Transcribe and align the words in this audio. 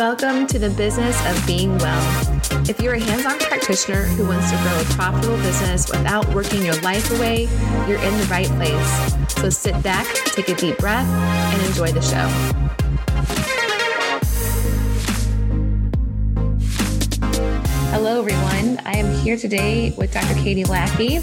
Welcome 0.00 0.46
to 0.46 0.58
the 0.58 0.70
business 0.70 1.14
of 1.26 1.46
being 1.46 1.76
well. 1.76 2.40
If 2.66 2.80
you're 2.80 2.94
a 2.94 2.98
hands 2.98 3.26
on 3.26 3.38
practitioner 3.38 4.04
who 4.04 4.26
wants 4.26 4.50
to 4.50 4.56
grow 4.62 4.80
a 4.80 4.84
profitable 4.96 5.36
business 5.36 5.90
without 5.90 6.26
working 6.34 6.64
your 6.64 6.80
life 6.80 7.10
away, 7.18 7.42
you're 7.86 8.00
in 8.00 8.16
the 8.16 8.26
right 8.30 8.46
place. 8.46 9.34
So 9.34 9.50
sit 9.50 9.82
back, 9.82 10.06
take 10.24 10.48
a 10.48 10.54
deep 10.54 10.78
breath, 10.78 11.06
and 11.06 11.62
enjoy 11.66 11.92
the 11.92 12.00
show. 12.00 12.26
Hello, 17.90 18.20
everyone. 18.20 18.80
I 18.86 18.96
am 18.96 19.14
here 19.18 19.36
today 19.36 19.94
with 19.98 20.14
Dr. 20.14 20.32
Katie 20.36 20.64
Lackey. 20.64 21.20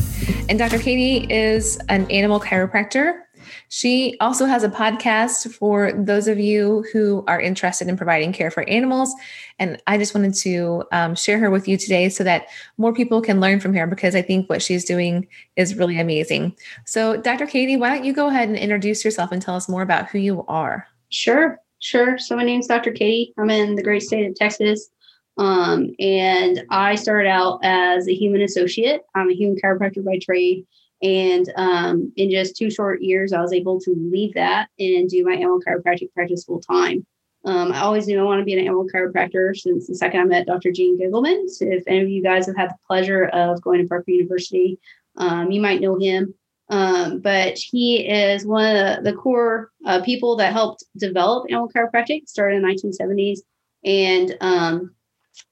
And 0.49 0.59
Dr. 0.59 0.77
Katie 0.77 1.25
is 1.33 1.79
an 1.89 2.05
animal 2.11 2.39
chiropractor 2.39 3.23
she 3.69 4.15
also 4.19 4.45
has 4.45 4.63
a 4.63 4.69
podcast 4.69 5.53
for 5.53 5.91
those 5.91 6.27
of 6.27 6.39
you 6.39 6.85
who 6.93 7.23
are 7.27 7.39
interested 7.39 7.87
in 7.87 7.97
providing 7.97 8.31
care 8.31 8.51
for 8.51 8.67
animals. 8.69 9.13
And 9.59 9.81
I 9.87 9.97
just 9.97 10.15
wanted 10.15 10.33
to 10.35 10.83
um, 10.91 11.15
share 11.15 11.39
her 11.39 11.49
with 11.49 11.67
you 11.67 11.77
today 11.77 12.09
so 12.09 12.23
that 12.23 12.47
more 12.77 12.93
people 12.93 13.21
can 13.21 13.39
learn 13.39 13.59
from 13.59 13.73
her 13.73 13.87
because 13.87 14.15
I 14.15 14.21
think 14.21 14.49
what 14.49 14.61
she's 14.61 14.85
doing 14.85 15.27
is 15.55 15.75
really 15.75 15.99
amazing. 15.99 16.55
So, 16.85 17.17
Dr. 17.17 17.45
Katie, 17.45 17.77
why 17.77 17.89
don't 17.89 18.05
you 18.05 18.13
go 18.13 18.27
ahead 18.27 18.47
and 18.47 18.57
introduce 18.57 19.03
yourself 19.03 19.31
and 19.31 19.41
tell 19.41 19.55
us 19.55 19.67
more 19.67 19.81
about 19.81 20.07
who 20.09 20.19
you 20.19 20.45
are? 20.47 20.87
Sure, 21.09 21.59
sure. 21.79 22.17
So, 22.17 22.35
my 22.35 22.43
name 22.43 22.59
is 22.61 22.67
Dr. 22.67 22.91
Katie. 22.91 23.33
I'm 23.37 23.49
in 23.49 23.75
the 23.75 23.83
great 23.83 24.03
state 24.03 24.27
of 24.27 24.35
Texas. 24.35 24.89
Um, 25.37 25.93
and 25.99 26.63
I 26.69 26.95
started 26.95 27.29
out 27.29 27.59
as 27.63 28.07
a 28.07 28.13
human 28.13 28.41
associate. 28.41 29.01
I'm 29.13 29.29
a 29.29 29.35
human 29.35 29.59
chiropractor 29.63 30.03
by 30.03 30.19
trade. 30.19 30.65
And 31.01 31.51
um, 31.55 32.11
in 32.15 32.31
just 32.31 32.55
two 32.55 32.71
short 32.71 33.01
years, 33.01 33.33
I 33.33 33.41
was 33.41 33.53
able 33.53 33.79
to 33.81 33.95
leave 33.95 34.33
that 34.33 34.69
and 34.79 35.09
do 35.09 35.23
my 35.23 35.33
animal 35.33 35.59
chiropractic 35.59 36.11
practice 36.13 36.43
full 36.43 36.59
time. 36.59 37.05
Um, 37.45 37.71
I 37.71 37.81
always 37.81 38.07
knew 38.07 38.19
I 38.19 38.23
want 38.23 38.39
to 38.41 38.45
be 38.45 38.53
an 38.53 38.59
animal 38.59 38.87
chiropractor 38.93 39.55
since 39.55 39.87
the 39.87 39.95
second 39.95 40.19
I 40.21 40.25
met 40.25 40.47
Dr. 40.47 40.71
Gene 40.71 40.99
Giggleman. 40.99 41.49
So 41.49 41.65
if 41.65 41.83
any 41.87 42.01
of 42.01 42.09
you 42.09 42.23
guys 42.23 42.47
have 42.47 42.57
had 42.57 42.71
the 42.71 42.77
pleasure 42.85 43.25
of 43.25 43.61
going 43.61 43.81
to 43.81 43.87
Parker 43.87 44.11
University, 44.11 44.79
um, 45.15 45.51
you 45.51 45.61
might 45.61 45.81
know 45.81 45.97
him. 45.97 46.33
Um, 46.69 47.19
but 47.19 47.57
he 47.57 48.05
is 48.05 48.45
one 48.45 48.65
of 48.65 48.73
the, 48.73 49.11
the 49.11 49.17
core 49.17 49.71
uh, 49.85 50.01
people 50.01 50.35
that 50.37 50.51
helped 50.51 50.83
develop 50.97 51.45
animal 51.49 51.69
chiropractic, 51.69 52.27
started 52.27 52.57
in 52.57 52.63
the 52.63 52.67
1970s. 52.67 53.39
And 53.85 54.35
um, 54.41 54.95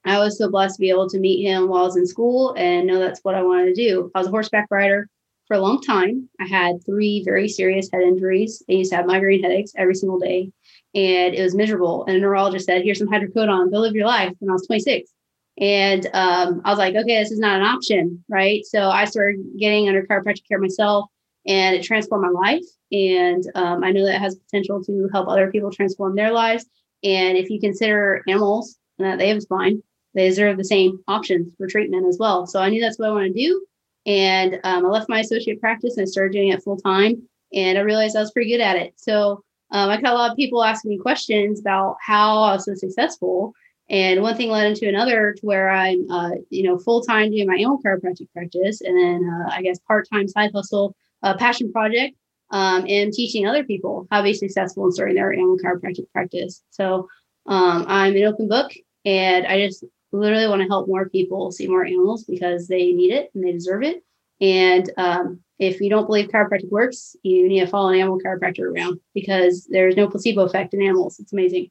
I 0.03 0.19
was 0.19 0.37
so 0.37 0.49
blessed 0.49 0.75
to 0.75 0.81
be 0.81 0.89
able 0.89 1.07
to 1.09 1.19
meet 1.19 1.43
him 1.43 1.69
while 1.69 1.83
I 1.83 1.85
was 1.85 1.95
in 1.95 2.07
school 2.07 2.53
and 2.57 2.87
know 2.87 2.99
that's 2.99 3.21
what 3.23 3.35
I 3.35 3.43
wanted 3.43 3.67
to 3.67 3.75
do. 3.75 4.11
I 4.13 4.19
was 4.19 4.27
a 4.27 4.31
horseback 4.31 4.67
rider 4.69 5.07
for 5.47 5.55
a 5.55 5.61
long 5.61 5.81
time. 5.81 6.29
I 6.39 6.47
had 6.47 6.83
three 6.85 7.23
very 7.23 7.47
serious 7.47 7.89
head 7.91 8.01
injuries. 8.01 8.63
I 8.69 8.73
used 8.73 8.91
to 8.91 8.97
have 8.97 9.05
migraine 9.05 9.43
headaches 9.43 9.73
every 9.77 9.95
single 9.95 10.19
day, 10.19 10.51
and 10.93 11.35
it 11.35 11.41
was 11.41 11.55
miserable. 11.55 12.05
And 12.05 12.17
a 12.17 12.19
neurologist 12.19 12.65
said, 12.65 12.83
"Here's 12.83 12.99
some 12.99 13.07
hydrocodone. 13.07 13.71
Go 13.71 13.79
live 13.79 13.95
your 13.95 14.07
life." 14.07 14.33
When 14.39 14.49
I 14.49 14.53
was 14.53 14.67
26, 14.67 15.11
and 15.59 16.07
um, 16.13 16.61
I 16.65 16.69
was 16.69 16.79
like, 16.79 16.95
"Okay, 16.95 17.19
this 17.19 17.31
is 17.31 17.39
not 17.39 17.59
an 17.59 17.65
option, 17.65 18.23
right?" 18.29 18.65
So 18.65 18.89
I 18.89 19.05
started 19.05 19.43
getting 19.59 19.87
under 19.87 20.05
chiropractic 20.05 20.47
care 20.47 20.59
myself, 20.59 21.09
and 21.45 21.75
it 21.75 21.83
transformed 21.83 22.23
my 22.23 22.29
life. 22.29 22.65
And 22.91 23.43
um, 23.55 23.83
I 23.83 23.91
know 23.91 24.05
that 24.05 24.21
has 24.21 24.35
potential 24.35 24.83
to 24.83 25.09
help 25.11 25.27
other 25.27 25.51
people 25.51 25.71
transform 25.71 26.15
their 26.15 26.31
lives. 26.31 26.65
And 27.03 27.37
if 27.37 27.49
you 27.49 27.59
consider 27.59 28.23
animals 28.27 28.77
and 28.97 29.07
that 29.07 29.19
they 29.19 29.27
have 29.27 29.37
a 29.37 29.41
spine, 29.41 29.83
they 30.13 30.27
deserve 30.29 30.57
the 30.57 30.63
same 30.63 30.99
options 31.07 31.53
for 31.57 31.67
treatment 31.67 32.07
as 32.07 32.17
well. 32.19 32.47
So 32.47 32.59
I 32.61 32.69
knew 32.69 32.81
that's 32.81 32.97
what 32.97 33.09
I 33.09 33.11
want 33.11 33.33
to 33.33 33.33
do 33.33 33.65
and 34.05 34.59
um, 34.63 34.85
I 34.85 34.89
left 34.89 35.09
my 35.09 35.19
associate 35.19 35.59
practice 35.59 35.97
and 35.97 36.07
started 36.07 36.33
doing 36.33 36.49
it 36.49 36.63
full 36.63 36.77
time. 36.77 37.21
And 37.53 37.77
I 37.77 37.81
realized 37.81 38.15
I 38.15 38.21
was 38.21 38.31
pretty 38.31 38.51
good 38.51 38.61
at 38.61 38.75
it. 38.75 38.93
So 38.97 39.43
um, 39.71 39.89
I 39.89 39.99
got 39.99 40.13
a 40.13 40.15
lot 40.15 40.31
of 40.31 40.37
people 40.37 40.63
asking 40.63 40.91
me 40.91 40.97
questions 40.97 41.59
about 41.59 41.97
how 42.01 42.39
I 42.43 42.53
was 42.53 42.65
so 42.65 42.75
successful. 42.75 43.53
And 43.89 44.21
one 44.21 44.35
thing 44.35 44.49
led 44.49 44.67
into 44.67 44.89
another 44.89 45.33
to 45.33 45.45
where 45.45 45.69
I'm, 45.69 46.09
uh, 46.09 46.31
you 46.49 46.63
know, 46.63 46.77
full 46.77 47.01
time 47.01 47.31
doing 47.31 47.47
my 47.47 47.63
own 47.63 47.81
chiropractic 47.83 48.31
practice, 48.33 48.81
and 48.81 48.97
then 48.97 49.29
uh, 49.29 49.49
I 49.51 49.61
guess 49.61 49.79
part 49.87 50.07
time 50.11 50.27
side 50.27 50.51
hustle, 50.55 50.95
uh, 51.21 51.37
passion 51.37 51.71
project, 51.71 52.15
um, 52.49 52.85
and 52.87 53.13
teaching 53.13 53.47
other 53.47 53.63
people 53.63 54.07
how 54.09 54.19
to 54.19 54.23
be 54.23 54.33
successful 54.33 54.85
in 54.85 54.91
starting 54.91 55.15
their 55.15 55.31
animal 55.31 55.57
chiropractic 55.57 56.11
practice. 56.11 56.63
So 56.71 57.07
um, 57.45 57.85
I'm 57.87 58.15
an 58.15 58.23
open 58.23 58.47
book, 58.47 58.71
and 59.05 59.45
I 59.45 59.67
just 59.67 59.83
literally 60.19 60.47
want 60.47 60.61
to 60.61 60.67
help 60.67 60.87
more 60.87 61.09
people 61.09 61.51
see 61.51 61.67
more 61.67 61.85
animals 61.85 62.23
because 62.23 62.67
they 62.67 62.91
need 62.91 63.11
it 63.11 63.31
and 63.33 63.43
they 63.43 63.51
deserve 63.51 63.83
it. 63.83 64.03
And 64.41 64.91
um, 64.97 65.39
if 65.59 65.79
you 65.79 65.89
don't 65.89 66.05
believe 66.05 66.29
chiropractic 66.29 66.69
works, 66.69 67.15
you 67.23 67.47
need 67.47 67.61
to 67.61 67.67
follow 67.67 67.89
an 67.89 67.99
animal 67.99 68.19
chiropractor 68.19 68.71
around 68.71 68.99
because 69.13 69.67
there's 69.69 69.95
no 69.95 70.07
placebo 70.07 70.41
effect 70.41 70.73
in 70.73 70.81
animals. 70.81 71.19
It's 71.19 71.33
amazing. 71.33 71.69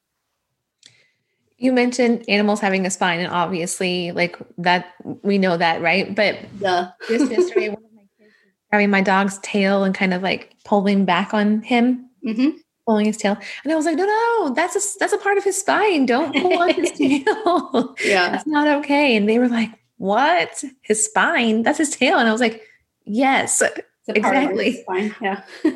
You 1.58 1.72
mentioned 1.72 2.24
animals 2.28 2.60
having 2.60 2.84
a 2.84 2.90
spine, 2.90 3.20
and 3.20 3.32
obviously, 3.32 4.12
like 4.12 4.36
that, 4.58 4.94
we 5.22 5.38
know 5.38 5.56
that, 5.56 5.80
right? 5.80 6.14
But 6.14 6.38
yeah. 6.58 6.90
just 7.08 7.30
yesterday, 7.30 7.68
one 7.68 7.84
of 7.84 7.92
my 7.94 8.06
kids 8.18 8.32
grabbing 8.70 8.90
my 8.90 9.00
dog's 9.00 9.38
tail 9.38 9.84
and 9.84 9.94
kind 9.94 10.12
of 10.12 10.22
like 10.22 10.56
pulling 10.64 11.04
back 11.04 11.32
on 11.32 11.62
him. 11.62 12.10
Mm-hmm 12.26 12.58
pulling 12.86 13.06
his 13.06 13.16
tail. 13.16 13.36
And 13.62 13.72
I 13.72 13.76
was 13.76 13.86
like, 13.86 13.96
no, 13.96 14.04
no, 14.04 14.54
that's 14.54 14.76
a 14.76 14.98
that's 14.98 15.12
a 15.12 15.18
part 15.18 15.38
of 15.38 15.44
his 15.44 15.58
spine. 15.58 16.06
Don't 16.06 16.34
pull 16.34 16.58
on 16.58 16.74
his 16.74 16.92
tail. 16.98 17.94
Yeah. 18.04 18.30
That's 18.30 18.46
not 18.46 18.68
okay. 18.78 19.16
And 19.16 19.28
they 19.28 19.38
were 19.38 19.48
like, 19.48 19.70
what? 19.98 20.62
His 20.82 21.04
spine? 21.04 21.62
That's 21.62 21.78
his 21.78 21.96
tail. 21.96 22.18
And 22.18 22.28
I 22.28 22.32
was 22.32 22.40
like, 22.40 22.62
yes, 23.04 23.62
exactly. 24.08 24.82
Spine. 24.82 25.14
Yeah. 25.20 25.44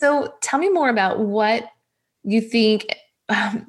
so 0.00 0.34
tell 0.40 0.58
me 0.58 0.68
more 0.68 0.88
about 0.88 1.20
what 1.20 1.68
you 2.24 2.40
think 2.40 2.94
um, 3.28 3.66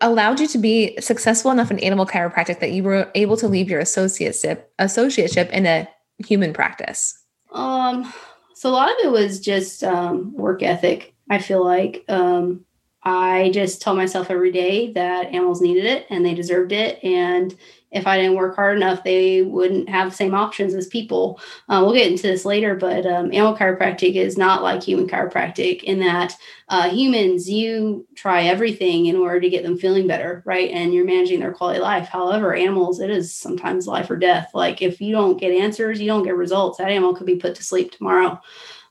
allowed 0.00 0.40
you 0.40 0.46
to 0.48 0.58
be 0.58 0.96
successful 1.00 1.50
enough 1.50 1.70
in 1.70 1.78
animal 1.80 2.06
chiropractic 2.06 2.60
that 2.60 2.72
you 2.72 2.82
were 2.82 3.10
able 3.14 3.36
to 3.36 3.48
leave 3.48 3.68
your 3.68 3.80
associateship 3.80 4.62
associateship 4.78 5.50
in 5.50 5.66
a 5.66 5.88
human 6.18 6.52
practice. 6.52 7.18
Um 7.52 8.12
so 8.54 8.68
a 8.68 8.72
lot 8.72 8.90
of 8.90 8.96
it 9.04 9.12
was 9.12 9.38
just 9.38 9.84
um, 9.84 10.32
work 10.34 10.64
ethic 10.64 11.14
I 11.30 11.38
feel 11.38 11.64
like 11.64 12.04
um, 12.08 12.64
I 13.02 13.50
just 13.52 13.80
tell 13.80 13.94
myself 13.94 14.30
every 14.30 14.52
day 14.52 14.92
that 14.92 15.26
animals 15.26 15.60
needed 15.60 15.84
it 15.84 16.06
and 16.10 16.24
they 16.24 16.34
deserved 16.34 16.72
it. 16.72 17.02
And 17.04 17.54
if 17.90 18.06
I 18.06 18.18
didn't 18.18 18.36
work 18.36 18.54
hard 18.54 18.76
enough, 18.76 19.02
they 19.02 19.40
wouldn't 19.42 19.88
have 19.88 20.10
the 20.10 20.16
same 20.16 20.34
options 20.34 20.74
as 20.74 20.88
people. 20.88 21.40
Uh, 21.70 21.80
we'll 21.82 21.94
get 21.94 22.10
into 22.10 22.24
this 22.24 22.44
later, 22.44 22.74
but 22.74 23.06
um, 23.06 23.32
animal 23.32 23.56
chiropractic 23.56 24.14
is 24.14 24.36
not 24.36 24.62
like 24.62 24.82
human 24.82 25.08
chiropractic 25.08 25.82
in 25.84 25.98
that 26.00 26.36
uh, 26.68 26.90
humans, 26.90 27.48
you 27.48 28.06
try 28.14 28.42
everything 28.42 29.06
in 29.06 29.16
order 29.16 29.40
to 29.40 29.48
get 29.48 29.62
them 29.62 29.78
feeling 29.78 30.06
better, 30.06 30.42
right? 30.44 30.70
And 30.70 30.92
you're 30.92 31.06
managing 31.06 31.40
their 31.40 31.52
quality 31.52 31.78
of 31.78 31.84
life. 31.84 32.08
However, 32.08 32.54
animals, 32.54 33.00
it 33.00 33.08
is 33.08 33.34
sometimes 33.34 33.86
life 33.86 34.10
or 34.10 34.16
death. 34.16 34.50
Like 34.52 34.82
if 34.82 35.00
you 35.00 35.12
don't 35.12 35.40
get 35.40 35.52
answers, 35.52 35.98
you 35.98 36.06
don't 36.08 36.24
get 36.24 36.36
results. 36.36 36.76
That 36.76 36.90
animal 36.90 37.14
could 37.14 37.26
be 37.26 37.36
put 37.36 37.54
to 37.54 37.64
sleep 37.64 37.92
tomorrow. 37.92 38.38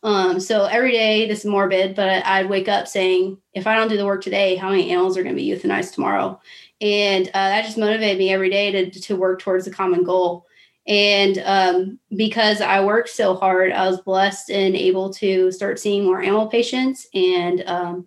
Um, 0.08 0.40
so 0.40 0.64
every 0.64 0.94
day, 0.94 1.28
this 1.28 1.40
is 1.40 1.46
morbid, 1.46 1.94
but 1.94 2.26
I'd 2.26 2.48
wake 2.48 2.70
up 2.70 2.88
saying, 2.88 3.40
if 3.54 3.68
I 3.68 3.76
don't 3.76 3.90
do 3.90 3.98
the 3.98 4.06
work 4.06 4.24
today, 4.24 4.56
how 4.56 4.70
many 4.70 4.90
animals 4.90 5.18
are 5.18 5.22
going 5.22 5.36
to 5.36 5.42
be 5.42 5.50
euthanized 5.50 5.94
tomorrow? 5.94 6.40
And 6.80 7.28
uh, 7.28 7.32
that 7.34 7.66
just 7.66 7.78
motivated 7.78 8.18
me 8.18 8.32
every 8.32 8.50
day 8.50 8.72
to, 8.72 9.02
to 9.02 9.18
work 9.18 9.42
towards 9.42 9.68
a 9.68 9.72
common 9.72 10.06
goal. 10.06 10.46
And 10.88 11.40
um, 11.44 12.00
because 12.16 12.62
I 12.62 12.86
worked 12.86 13.10
so 13.10 13.36
hard, 13.36 13.74
I 13.74 13.86
was 13.86 14.00
blessed 14.00 14.50
and 14.50 14.78
able 14.78 15.12
to 15.16 15.52
start 15.52 15.78
seeing 15.78 16.06
more 16.06 16.22
animal 16.22 16.48
patients. 16.48 17.06
And 17.14 17.66
um, 17.68 18.06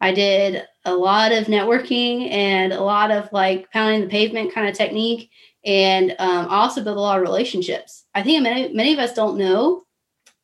I 0.00 0.12
did 0.12 0.64
a 0.84 0.96
lot 0.96 1.30
of 1.30 1.46
networking 1.46 2.28
and 2.28 2.72
a 2.72 2.82
lot 2.82 3.12
of 3.12 3.32
like 3.32 3.70
pounding 3.70 4.00
the 4.00 4.08
pavement 4.08 4.52
kind 4.52 4.68
of 4.68 4.74
technique. 4.74 5.30
And 5.64 6.10
um, 6.18 6.48
I 6.50 6.56
also 6.56 6.82
built 6.82 6.98
a 6.98 7.00
lot 7.00 7.18
of 7.18 7.22
relationships. 7.22 8.02
I 8.16 8.24
think 8.24 8.42
many, 8.42 8.74
many 8.74 8.92
of 8.94 8.98
us 8.98 9.14
don't 9.14 9.38
know 9.38 9.85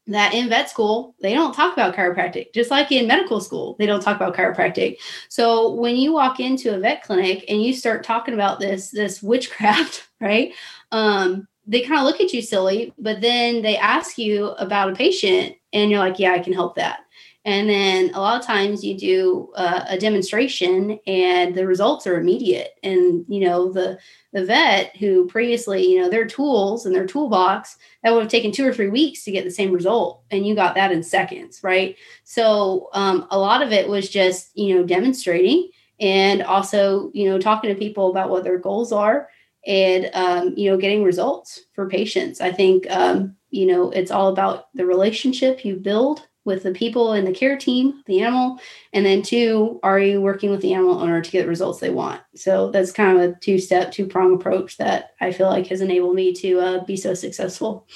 that 0.09 0.35
in 0.35 0.49
vet 0.49 0.69
school 0.69 1.15
they 1.21 1.33
don't 1.33 1.55
talk 1.55 1.73
about 1.73 1.95
chiropractic 1.95 2.53
just 2.53 2.73
like 2.73 2.91
in 2.91 3.07
medical 3.07 3.41
school 3.41 3.77
they 3.79 3.87
don't 3.87 4.03
talk 4.03 4.17
about 4.17 4.35
chiropractic. 4.35 4.97
So 5.29 5.73
when 5.75 5.97
you 5.97 6.13
walk 6.13 6.41
into 6.41 6.75
a 6.75 6.79
vet 6.79 7.03
clinic 7.03 7.45
and 7.49 7.63
you 7.63 7.73
start 7.73 8.03
talking 8.03 8.35
about 8.35 8.59
this 8.59 8.91
this 8.91 9.23
witchcraft 9.23 10.09
right? 10.21 10.53
Um, 10.91 11.49
they 11.67 11.83
kind 11.83 12.01
of 12.01 12.05
look 12.05 12.21
at 12.21 12.33
you 12.33 12.43
silly 12.43 12.93
but 12.99 13.21
then 13.21 13.63
they 13.63 13.77
ask 13.77 14.19
you 14.19 14.47
about 14.59 14.91
a 14.91 14.97
patient 14.97 15.55
and 15.73 15.91
you're 15.91 16.01
like 16.01 16.19
yeah 16.19 16.33
i 16.33 16.39
can 16.39 16.53
help 16.53 16.75
that 16.75 17.01
and 17.45 17.69
then 17.69 18.15
a 18.15 18.21
lot 18.21 18.39
of 18.39 18.47
times 18.47 18.85
you 18.85 18.97
do 18.97 19.53
uh, 19.57 19.85
a 19.89 19.99
demonstration 19.99 21.01
and 21.09 21.55
the 21.55 21.67
results 21.67 22.07
are 22.07 22.21
immediate. 22.21 22.75
And 22.83 23.25
you 23.29 23.41
know 23.41 23.73
the 23.73 23.99
the 24.33 24.45
vet 24.45 24.97
who 24.97 25.27
previously 25.27 25.87
you 25.87 26.01
know 26.01 26.09
their 26.09 26.27
tools 26.27 26.87
and 26.87 26.95
their 26.95 27.07
toolbox 27.07 27.77
that 28.03 28.13
would 28.13 28.23
have 28.23 28.31
taken 28.31 28.53
two 28.53 28.67
or 28.67 28.73
three 28.73 28.89
weeks 28.91 29.25
to 29.25 29.33
get 29.33 29.45
the 29.45 29.51
same 29.51 29.73
result 29.73 30.23
and 30.31 30.47
you 30.47 30.55
got 30.55 30.75
that 30.77 30.93
in 30.93 31.03
seconds 31.03 31.61
right? 31.63 31.97
So 32.25 32.89
um, 32.93 33.27
a 33.31 33.39
lot 33.39 33.63
of 33.63 33.73
it 33.73 33.89
was 33.89 34.09
just 34.09 34.57
you 34.57 34.77
know 34.77 34.85
demonstrating 34.85 35.71
and 36.01 36.43
also 36.43 37.11
you 37.13 37.29
know 37.29 37.39
talking 37.39 37.71
to 37.71 37.79
people 37.79 38.11
about 38.11 38.31
what 38.31 38.45
their 38.45 38.59
goals 38.59 38.93
are 38.93 39.29
and 39.67 40.11
um, 40.15 40.55
you 40.57 40.71
know 40.71 40.77
getting 40.77 41.03
results 41.03 41.61
for 41.75 41.89
patients. 41.89 42.41
I 42.41 42.53
think 42.53 42.89
um, 42.89 43.35
you 43.51 43.67
know 43.67 43.91
it's 43.91 44.13
all 44.13 44.29
about 44.29 44.73
the 44.75 44.87
relationship 44.87 45.65
you 45.65 45.75
build 45.75 46.29
with 46.45 46.65
the 46.65 46.73
people 46.73 47.13
in 47.13 47.25
the 47.25 47.33
care 47.33 47.57
team, 47.57 48.03
the 48.07 48.21
animal, 48.21 48.59
and 48.93 49.07
then 49.07 49.23
two, 49.23 49.79
are 49.83 49.99
you 49.99 50.21
working 50.21 50.51
with 50.51 50.61
the 50.61 50.75
animal 50.75 51.01
owner 51.01 51.21
to 51.21 51.31
get 51.31 51.43
the 51.43 51.49
results 51.49 51.81
they 51.81 51.91
want? 51.91 52.21
So 52.35 52.71
that's 52.71 52.93
kind 52.93 53.17
of 53.17 53.31
a 53.31 53.35
two 53.39 53.59
step, 53.59 53.93
two 53.93 54.07
prong 54.07 54.35
approach 54.35 54.77
that 54.79 55.15
I 55.21 55.33
feel 55.33 55.49
like 55.49 55.69
has 55.69 55.81
enabled 55.81 56.17
me 56.17 56.33
to 56.35 56.61
uh, 56.61 56.85
be 56.85 56.97
so 56.97 57.15
successful. 57.15 57.87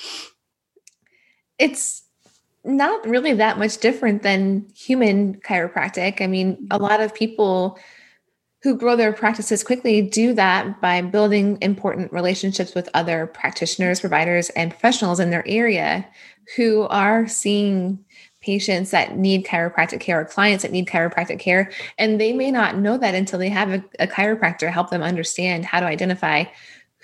It's 1.58 2.04
not 2.64 3.06
really 3.06 3.32
that 3.34 3.58
much 3.58 3.78
different 3.78 4.22
than 4.22 4.66
human 4.74 5.36
chiropractic. 5.36 6.20
I 6.20 6.26
mean, 6.26 6.66
a 6.70 6.78
lot 6.78 7.00
of 7.00 7.14
people 7.14 7.78
who 8.62 8.76
grow 8.76 8.96
their 8.96 9.12
practices 9.12 9.62
quickly 9.62 10.02
do 10.02 10.34
that 10.34 10.80
by 10.80 11.00
building 11.00 11.58
important 11.60 12.12
relationships 12.12 12.74
with 12.74 12.88
other 12.94 13.28
practitioners, 13.28 14.00
providers, 14.00 14.48
and 14.50 14.70
professionals 14.70 15.20
in 15.20 15.30
their 15.30 15.46
area 15.46 16.06
who 16.56 16.82
are 16.88 17.28
seeing 17.28 18.04
patients 18.46 18.92
that 18.92 19.16
need 19.18 19.44
chiropractic 19.44 19.98
care 20.00 20.20
or 20.20 20.24
clients 20.24 20.62
that 20.62 20.70
need 20.70 20.86
chiropractic 20.86 21.40
care. 21.40 21.70
And 21.98 22.20
they 22.20 22.32
may 22.32 22.52
not 22.52 22.78
know 22.78 22.96
that 22.96 23.14
until 23.14 23.40
they 23.40 23.48
have 23.48 23.70
a, 23.70 23.84
a 23.98 24.06
chiropractor 24.06 24.70
help 24.70 24.90
them 24.90 25.02
understand 25.02 25.64
how 25.64 25.80
to 25.80 25.86
identify 25.86 26.44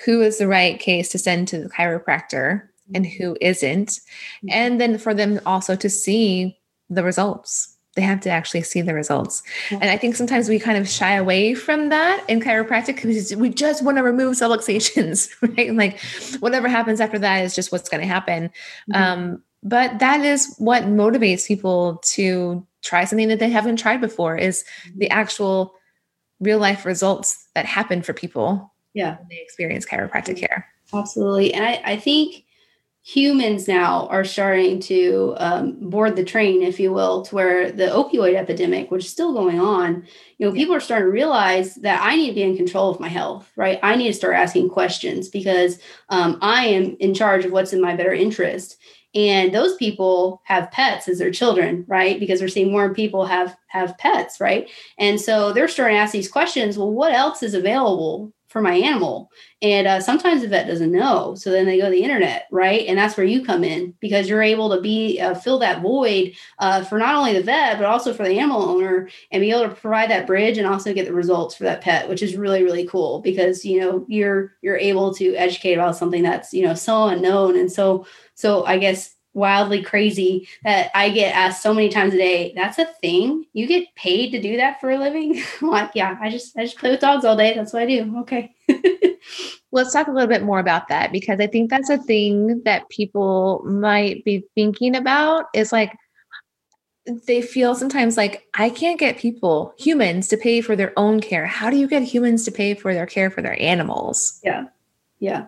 who 0.06 0.22
is 0.22 0.38
the 0.38 0.46
right 0.46 0.78
case 0.78 1.10
to 1.10 1.18
send 1.18 1.48
to 1.48 1.58
the 1.58 1.68
chiropractor 1.68 2.68
and 2.94 3.04
who 3.04 3.36
isn't. 3.40 3.88
Mm-hmm. 3.88 4.48
And 4.50 4.80
then 4.80 4.98
for 4.98 5.14
them 5.14 5.40
also 5.44 5.74
to 5.76 5.90
see 5.90 6.58
the 6.88 7.02
results 7.02 7.72
they 7.94 8.02
have 8.02 8.20
to 8.20 8.30
actually 8.30 8.62
see 8.62 8.80
the 8.80 8.94
results. 8.94 9.42
And 9.70 9.84
I 9.84 9.98
think 9.98 10.16
sometimes 10.16 10.48
we 10.48 10.58
kind 10.58 10.78
of 10.78 10.88
shy 10.88 11.12
away 11.12 11.54
from 11.54 11.90
that 11.90 12.24
in 12.26 12.40
chiropractic 12.40 12.96
because 12.96 13.36
we 13.36 13.50
just 13.50 13.84
want 13.84 13.98
to 13.98 14.02
remove 14.02 14.36
subluxations, 14.36 15.28
right? 15.56 15.74
Like 15.74 16.00
whatever 16.40 16.68
happens 16.68 17.02
after 17.02 17.18
that 17.18 17.44
is 17.44 17.54
just 17.54 17.70
what's 17.70 17.90
going 17.90 18.00
to 18.00 18.06
happen. 18.06 18.50
Mm-hmm. 18.90 18.94
Um, 18.94 19.42
but 19.62 19.98
that 20.00 20.24
is 20.24 20.54
what 20.58 20.84
motivates 20.84 21.46
people 21.46 21.98
to 22.04 22.66
try 22.82 23.04
something 23.04 23.28
that 23.28 23.38
they 23.38 23.50
haven't 23.50 23.76
tried 23.76 24.00
before 24.00 24.36
is 24.36 24.64
the 24.96 25.06
mm-hmm. 25.06 25.18
actual 25.18 25.74
real 26.40 26.58
life 26.58 26.84
results 26.84 27.48
that 27.54 27.64
happen 27.64 28.02
for 28.02 28.12
people. 28.12 28.72
Yeah. 28.94 29.16
When 29.18 29.28
they 29.30 29.40
experience 29.40 29.86
chiropractic 29.86 30.36
care. 30.36 30.66
Absolutely. 30.92 31.54
And 31.54 31.64
I, 31.64 31.82
I 31.84 31.96
think 31.96 32.44
humans 33.04 33.66
now 33.66 34.06
are 34.08 34.24
starting 34.24 34.78
to 34.78 35.34
um, 35.38 35.90
board 35.90 36.14
the 36.14 36.24
train, 36.24 36.62
if 36.62 36.78
you 36.78 36.92
will, 36.92 37.22
to 37.22 37.34
where 37.34 37.72
the 37.72 37.86
opioid 37.86 38.36
epidemic, 38.36 38.90
which 38.90 39.04
is 39.04 39.10
still 39.10 39.32
going 39.32 39.58
on, 39.58 40.06
you 40.38 40.46
know, 40.46 40.52
people 40.52 40.74
are 40.74 40.80
starting 40.80 41.06
to 41.06 41.12
realize 41.12 41.74
that 41.76 42.00
I 42.02 42.14
need 42.14 42.28
to 42.28 42.34
be 42.34 42.42
in 42.42 42.56
control 42.56 42.90
of 42.90 43.00
my 43.00 43.08
health, 43.08 43.50
right? 43.56 43.80
I 43.82 43.96
need 43.96 44.08
to 44.08 44.14
start 44.14 44.36
asking 44.36 44.68
questions 44.68 45.28
because 45.28 45.80
um, 46.10 46.38
I 46.42 46.66
am 46.66 46.96
in 47.00 47.12
charge 47.12 47.44
of 47.44 47.50
what's 47.50 47.72
in 47.72 47.80
my 47.80 47.96
better 47.96 48.12
interest. 48.12 48.76
And 49.14 49.54
those 49.54 49.76
people 49.76 50.40
have 50.44 50.70
pets 50.70 51.08
as 51.08 51.18
their 51.18 51.30
children, 51.30 51.84
right? 51.86 52.18
Because 52.18 52.40
we're 52.40 52.48
seeing 52.48 52.72
more 52.72 52.94
people 52.94 53.26
have 53.26 53.56
have 53.72 53.98
pets, 53.98 54.40
right? 54.40 54.68
And 54.98 55.20
so 55.20 55.52
they're 55.52 55.68
starting 55.68 55.96
to 55.96 56.00
ask 56.00 56.12
these 56.12 56.30
questions. 56.30 56.78
Well, 56.78 56.92
what 56.92 57.12
else 57.12 57.42
is 57.42 57.54
available 57.54 58.32
for 58.52 58.60
my 58.60 58.74
animal. 58.74 59.30
And 59.62 59.86
uh, 59.86 60.00
sometimes 60.00 60.42
the 60.42 60.48
vet 60.48 60.66
doesn't 60.66 60.92
know. 60.92 61.34
So 61.34 61.50
then 61.50 61.64
they 61.64 61.78
go 61.78 61.86
to 61.86 61.90
the 61.90 62.02
internet, 62.02 62.48
right? 62.50 62.86
And 62.86 62.98
that's 62.98 63.16
where 63.16 63.24
you 63.24 63.42
come 63.44 63.64
in 63.64 63.94
because 63.98 64.28
you're 64.28 64.42
able 64.42 64.68
to 64.70 64.80
be 64.80 65.18
uh, 65.18 65.34
fill 65.34 65.58
that 65.60 65.80
void 65.80 66.34
uh, 66.58 66.84
for 66.84 66.98
not 66.98 67.14
only 67.14 67.32
the 67.32 67.42
vet, 67.42 67.78
but 67.78 67.86
also 67.86 68.12
for 68.12 68.24
the 68.24 68.38
animal 68.38 68.62
owner 68.62 69.08
and 69.30 69.40
be 69.40 69.50
able 69.50 69.68
to 69.68 69.74
provide 69.74 70.10
that 70.10 70.26
bridge 70.26 70.58
and 70.58 70.66
also 70.66 70.92
get 70.92 71.06
the 71.06 71.14
results 71.14 71.54
for 71.54 71.64
that 71.64 71.80
pet, 71.80 72.08
which 72.08 72.22
is 72.22 72.36
really, 72.36 72.62
really 72.62 72.86
cool 72.86 73.20
because, 73.20 73.64
you 73.64 73.80
know, 73.80 74.04
you're, 74.06 74.52
you're 74.60 74.76
able 74.76 75.14
to 75.14 75.34
educate 75.34 75.74
about 75.74 75.96
something 75.96 76.22
that's, 76.22 76.52
you 76.52 76.62
know, 76.62 76.74
so 76.74 77.08
unknown. 77.08 77.56
And 77.56 77.72
so, 77.72 78.06
so 78.34 78.66
I 78.66 78.76
guess 78.76 79.16
wildly 79.34 79.82
crazy 79.82 80.48
that 80.64 80.90
I 80.94 81.10
get 81.10 81.34
asked 81.34 81.62
so 81.62 81.72
many 81.72 81.88
times 81.88 82.14
a 82.14 82.18
day, 82.18 82.52
that's 82.54 82.78
a 82.78 82.84
thing? 82.84 83.46
You 83.52 83.66
get 83.66 83.94
paid 83.94 84.30
to 84.32 84.40
do 84.40 84.56
that 84.56 84.80
for 84.80 84.90
a 84.90 84.98
living? 84.98 85.42
like, 85.62 85.90
yeah, 85.94 86.16
I 86.20 86.30
just 86.30 86.56
I 86.56 86.64
just 86.64 86.78
play 86.78 86.90
with 86.90 87.00
dogs 87.00 87.24
all 87.24 87.36
day. 87.36 87.54
That's 87.54 87.72
what 87.72 87.82
I 87.82 87.86
do. 87.86 88.18
Okay. 88.20 88.54
Let's 89.72 89.92
talk 89.92 90.08
a 90.08 90.10
little 90.10 90.28
bit 90.28 90.42
more 90.42 90.58
about 90.58 90.88
that 90.88 91.12
because 91.12 91.40
I 91.40 91.46
think 91.46 91.70
that's 91.70 91.88
a 91.88 91.98
thing 91.98 92.62
that 92.64 92.88
people 92.90 93.62
might 93.64 94.24
be 94.24 94.44
thinking 94.54 94.96
about 94.96 95.46
is 95.54 95.72
like 95.72 95.96
they 97.26 97.42
feel 97.42 97.74
sometimes 97.74 98.16
like 98.16 98.46
I 98.54 98.70
can't 98.70 99.00
get 99.00 99.18
people, 99.18 99.74
humans, 99.78 100.28
to 100.28 100.36
pay 100.36 100.60
for 100.60 100.76
their 100.76 100.92
own 100.96 101.20
care. 101.20 101.46
How 101.46 101.70
do 101.70 101.76
you 101.76 101.88
get 101.88 102.02
humans 102.02 102.44
to 102.44 102.52
pay 102.52 102.74
for 102.74 102.92
their 102.94 103.06
care 103.06 103.30
for 103.30 103.42
their 103.42 103.60
animals? 103.60 104.40
Yeah. 104.44 104.66
Yeah 105.18 105.46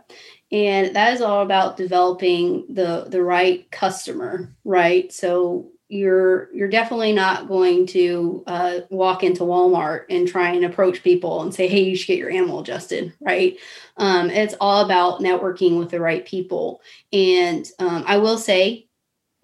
and 0.54 0.94
that 0.94 1.12
is 1.12 1.20
all 1.20 1.42
about 1.42 1.76
developing 1.76 2.64
the 2.70 3.06
the 3.08 3.20
right 3.20 3.68
customer 3.72 4.54
right 4.64 5.12
so 5.12 5.68
you're 5.88 6.48
you're 6.54 6.68
definitely 6.68 7.12
not 7.12 7.48
going 7.48 7.86
to 7.86 8.42
uh, 8.46 8.78
walk 8.88 9.22
into 9.24 9.42
walmart 9.42 10.04
and 10.08 10.28
try 10.28 10.50
and 10.50 10.64
approach 10.64 11.02
people 11.02 11.42
and 11.42 11.52
say 11.52 11.66
hey 11.66 11.82
you 11.82 11.96
should 11.96 12.06
get 12.06 12.18
your 12.18 12.30
animal 12.30 12.60
adjusted 12.60 13.12
right 13.20 13.58
um, 13.96 14.30
it's 14.30 14.54
all 14.60 14.84
about 14.84 15.20
networking 15.20 15.78
with 15.78 15.90
the 15.90 16.00
right 16.00 16.24
people 16.24 16.80
and 17.12 17.70
um, 17.80 18.04
i 18.06 18.16
will 18.16 18.38
say 18.38 18.86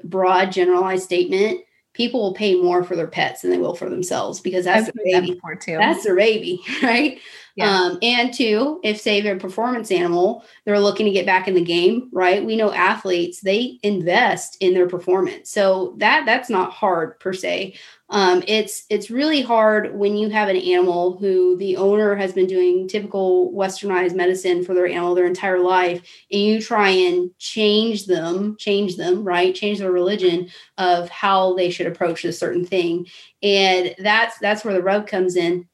broad 0.04 0.52
generalized 0.52 1.02
statement 1.02 1.60
people 1.92 2.20
will 2.20 2.34
pay 2.34 2.54
more 2.54 2.84
for 2.84 2.94
their 2.94 3.08
pets 3.08 3.42
than 3.42 3.50
they 3.50 3.58
will 3.58 3.74
for 3.74 3.90
themselves 3.90 4.40
because 4.40 4.64
that's 4.64 4.86
their 4.86 5.20
baby. 5.20 5.38
That 5.42 5.78
that's 5.78 6.04
their 6.04 6.16
baby, 6.16 6.60
right? 6.82 7.18
Yeah. 7.60 7.68
Um, 7.68 7.98
and 8.00 8.32
two, 8.32 8.80
if 8.84 9.00
say 9.00 9.20
they're 9.20 9.36
a 9.36 9.40
performance 9.40 9.90
animal, 9.90 10.44
they're 10.64 10.80
looking 10.80 11.06
to 11.06 11.12
get 11.12 11.26
back 11.26 11.48
in 11.48 11.54
the 11.54 11.64
game, 11.64 12.08
right? 12.12 12.44
We 12.44 12.56
know 12.56 12.72
athletes 12.72 13.40
they 13.40 13.78
invest 13.82 14.56
in 14.60 14.72
their 14.72 14.88
performance, 14.88 15.50
so 15.50 15.94
that 15.98 16.24
that's 16.26 16.48
not 16.48 16.72
hard 16.72 17.18
per 17.20 17.32
se. 17.32 17.74
Um, 18.08 18.42
it's 18.46 18.84
it's 18.88 19.10
really 19.10 19.42
hard 19.42 19.94
when 19.96 20.16
you 20.16 20.30
have 20.30 20.48
an 20.48 20.56
animal 20.56 21.16
who 21.18 21.56
the 21.58 21.76
owner 21.76 22.14
has 22.16 22.32
been 22.32 22.46
doing 22.46 22.88
typical 22.88 23.52
westernized 23.52 24.14
medicine 24.14 24.64
for 24.64 24.74
their 24.74 24.86
animal 24.86 25.14
their 25.14 25.26
entire 25.26 25.60
life, 25.60 26.02
and 26.32 26.40
you 26.40 26.60
try 26.62 26.88
and 26.90 27.30
change 27.38 28.06
them, 28.06 28.56
change 28.58 28.96
them, 28.96 29.24
right? 29.24 29.54
Change 29.54 29.80
their 29.80 29.92
religion 29.92 30.48
of 30.78 31.08
how 31.10 31.54
they 31.54 31.70
should 31.70 31.86
approach 31.86 32.24
a 32.24 32.32
certain 32.32 32.64
thing, 32.64 33.06
and 33.42 33.94
that's 33.98 34.38
that's 34.38 34.64
where 34.64 34.74
the 34.74 34.82
rub 34.82 35.06
comes 35.06 35.36
in 35.36 35.66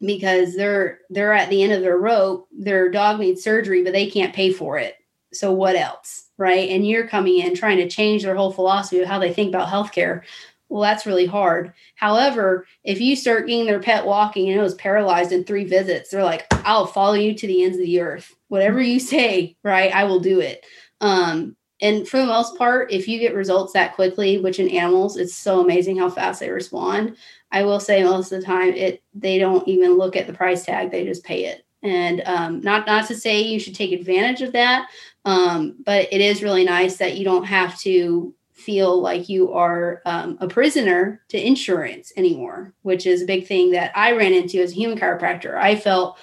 because 0.00 0.56
they're 0.56 1.00
they're 1.10 1.32
at 1.32 1.50
the 1.50 1.62
end 1.62 1.72
of 1.72 1.82
their 1.82 1.98
rope. 1.98 2.48
Their 2.52 2.90
dog 2.90 3.20
needs 3.20 3.42
surgery, 3.42 3.82
but 3.82 3.92
they 3.92 4.10
can't 4.10 4.34
pay 4.34 4.52
for 4.52 4.78
it. 4.78 4.96
So 5.32 5.52
what 5.52 5.76
else? 5.76 6.28
Right. 6.38 6.70
And 6.70 6.86
you're 6.86 7.06
coming 7.06 7.38
in 7.38 7.54
trying 7.54 7.76
to 7.78 7.88
change 7.88 8.22
their 8.22 8.34
whole 8.34 8.52
philosophy 8.52 9.00
of 9.00 9.08
how 9.08 9.18
they 9.18 9.32
think 9.32 9.48
about 9.48 9.68
healthcare 9.68 10.22
well, 10.70 10.82
that's 10.82 11.04
really 11.04 11.26
hard. 11.26 11.74
However, 11.96 12.64
if 12.84 13.00
you 13.00 13.16
start 13.16 13.48
getting 13.48 13.66
their 13.66 13.80
pet 13.80 14.06
walking 14.06 14.48
and 14.48 14.58
it 14.58 14.62
was 14.62 14.76
paralyzed 14.76 15.32
in 15.32 15.44
three 15.44 15.64
visits, 15.64 16.10
they're 16.10 16.24
like, 16.24 16.46
I'll 16.64 16.86
follow 16.86 17.14
you 17.14 17.34
to 17.34 17.46
the 17.46 17.64
ends 17.64 17.76
of 17.76 17.82
the 17.82 18.00
earth. 18.00 18.34
Whatever 18.48 18.80
you 18.80 19.00
say, 19.00 19.56
right? 19.64 19.92
I 19.92 20.04
will 20.04 20.20
do 20.20 20.40
it. 20.40 20.64
Um, 21.00 21.56
and 21.82 22.06
for 22.06 22.18
the 22.18 22.26
most 22.26 22.56
part, 22.56 22.92
if 22.92 23.08
you 23.08 23.18
get 23.18 23.34
results 23.34 23.72
that 23.72 23.94
quickly, 23.94 24.38
which 24.38 24.60
in 24.60 24.68
animals, 24.68 25.16
it's 25.16 25.34
so 25.34 25.60
amazing 25.60 25.96
how 25.96 26.08
fast 26.08 26.38
they 26.38 26.50
respond. 26.50 27.16
I 27.52 27.64
will 27.64 27.80
say 27.80 28.02
most 28.02 28.32
of 28.32 28.40
the 28.40 28.46
time, 28.46 28.74
it 28.74 29.02
they 29.14 29.38
don't 29.38 29.66
even 29.66 29.96
look 29.98 30.16
at 30.16 30.26
the 30.26 30.32
price 30.32 30.64
tag; 30.64 30.90
they 30.90 31.04
just 31.04 31.24
pay 31.24 31.44
it. 31.44 31.64
And 31.82 32.22
um, 32.26 32.60
not 32.60 32.86
not 32.86 33.06
to 33.08 33.14
say 33.14 33.40
you 33.40 33.58
should 33.58 33.74
take 33.74 33.92
advantage 33.92 34.42
of 34.42 34.52
that, 34.52 34.88
um, 35.24 35.76
but 35.84 36.08
it 36.12 36.20
is 36.20 36.42
really 36.42 36.64
nice 36.64 36.96
that 36.98 37.16
you 37.16 37.24
don't 37.24 37.44
have 37.44 37.78
to 37.80 38.34
feel 38.52 39.00
like 39.00 39.28
you 39.28 39.52
are 39.52 40.02
um, 40.04 40.36
a 40.40 40.46
prisoner 40.46 41.22
to 41.28 41.46
insurance 41.46 42.12
anymore, 42.16 42.74
which 42.82 43.06
is 43.06 43.22
a 43.22 43.26
big 43.26 43.46
thing 43.46 43.70
that 43.70 43.90
I 43.96 44.12
ran 44.12 44.34
into 44.34 44.60
as 44.60 44.72
a 44.72 44.74
human 44.74 44.98
chiropractor. 44.98 45.56
I 45.56 45.76
felt 45.76 46.18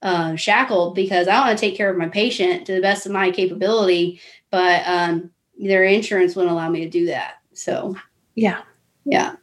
uh, 0.00 0.34
shackled 0.34 0.94
because 0.94 1.28
I 1.28 1.40
want 1.40 1.56
to 1.56 1.60
take 1.60 1.76
care 1.76 1.90
of 1.90 1.98
my 1.98 2.08
patient 2.08 2.66
to 2.66 2.74
the 2.74 2.80
best 2.80 3.06
of 3.06 3.12
my 3.12 3.30
capability, 3.30 4.20
but 4.50 4.82
um, 4.86 5.30
their 5.58 5.84
insurance 5.84 6.34
wouldn't 6.34 6.52
allow 6.52 6.70
me 6.70 6.80
to 6.80 6.90
do 6.90 7.06
that. 7.06 7.34
So, 7.52 7.96
yeah. 8.34 8.62
Yeah. 9.04 9.36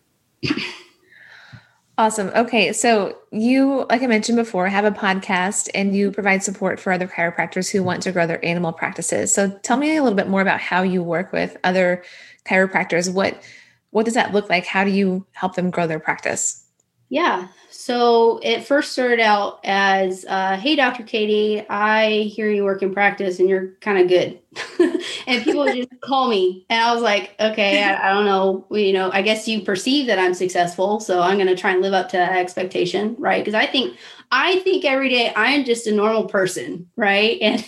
Awesome. 1.99 2.31
Okay. 2.33 2.71
So, 2.71 3.17
you, 3.29 3.85
like 3.89 4.01
I 4.01 4.07
mentioned 4.07 4.37
before, 4.37 4.69
have 4.69 4.85
a 4.85 4.91
podcast 4.91 5.69
and 5.73 5.93
you 5.93 6.11
provide 6.11 6.41
support 6.41 6.79
for 6.79 6.93
other 6.93 7.09
chiropractors 7.09 7.69
who 7.69 7.83
want 7.83 8.01
to 8.03 8.13
grow 8.13 8.25
their 8.25 8.43
animal 8.43 8.71
practices. 8.71 9.33
So, 9.33 9.49
tell 9.63 9.75
me 9.75 9.97
a 9.97 10.01
little 10.01 10.15
bit 10.15 10.29
more 10.29 10.39
about 10.39 10.61
how 10.61 10.81
you 10.81 11.03
work 11.03 11.33
with 11.33 11.57
other 11.65 12.01
chiropractors. 12.45 13.13
What 13.13 13.43
what 13.89 14.05
does 14.05 14.13
that 14.13 14.31
look 14.33 14.49
like? 14.49 14.65
How 14.65 14.85
do 14.85 14.91
you 14.91 15.25
help 15.33 15.55
them 15.55 15.71
grow 15.71 15.87
their 15.87 15.99
practice? 15.99 16.63
Yeah. 17.09 17.47
So 17.71 18.39
it 18.43 18.65
first 18.65 18.91
started 18.91 19.19
out 19.19 19.59
as, 19.63 20.25
uh, 20.27 20.57
"Hey, 20.57 20.75
Dr. 20.75 21.03
Katie, 21.03 21.63
I 21.69 22.21
hear 22.33 22.49
you 22.51 22.63
work 22.63 22.81
in 22.83 22.93
practice 22.93 23.39
and 23.39 23.47
you're 23.49 23.73
kind 23.81 23.99
of 23.99 24.07
good," 24.07 24.39
and 25.27 25.43
people 25.43 25.61
would 25.61 25.73
just 25.75 25.89
call 26.01 26.27
me, 26.29 26.65
and 26.69 26.81
I 26.81 26.93
was 26.93 27.01
like, 27.03 27.35
"Okay, 27.39 27.81
I, 27.83 28.09
I 28.09 28.13
don't 28.13 28.25
know, 28.25 28.65
you 28.71 28.93
know, 28.93 29.11
I 29.11 29.21
guess 29.21 29.47
you 29.47 29.61
perceive 29.61 30.07
that 30.07 30.19
I'm 30.19 30.33
successful, 30.33 30.99
so 30.99 31.21
I'm 31.21 31.35
going 31.37 31.47
to 31.47 31.55
try 31.55 31.71
and 31.71 31.81
live 31.81 31.93
up 31.93 32.09
to 32.09 32.17
that 32.17 32.33
expectation, 32.37 33.15
right?" 33.19 33.43
Because 33.43 33.55
I 33.55 33.65
think 33.67 33.97
I 34.31 34.59
think 34.59 34.85
every 34.85 35.09
day 35.09 35.33
I 35.35 35.51
am 35.51 35.63
just 35.65 35.87
a 35.87 35.91
normal 35.91 36.25
person, 36.25 36.87
right? 36.95 37.39
And 37.41 37.65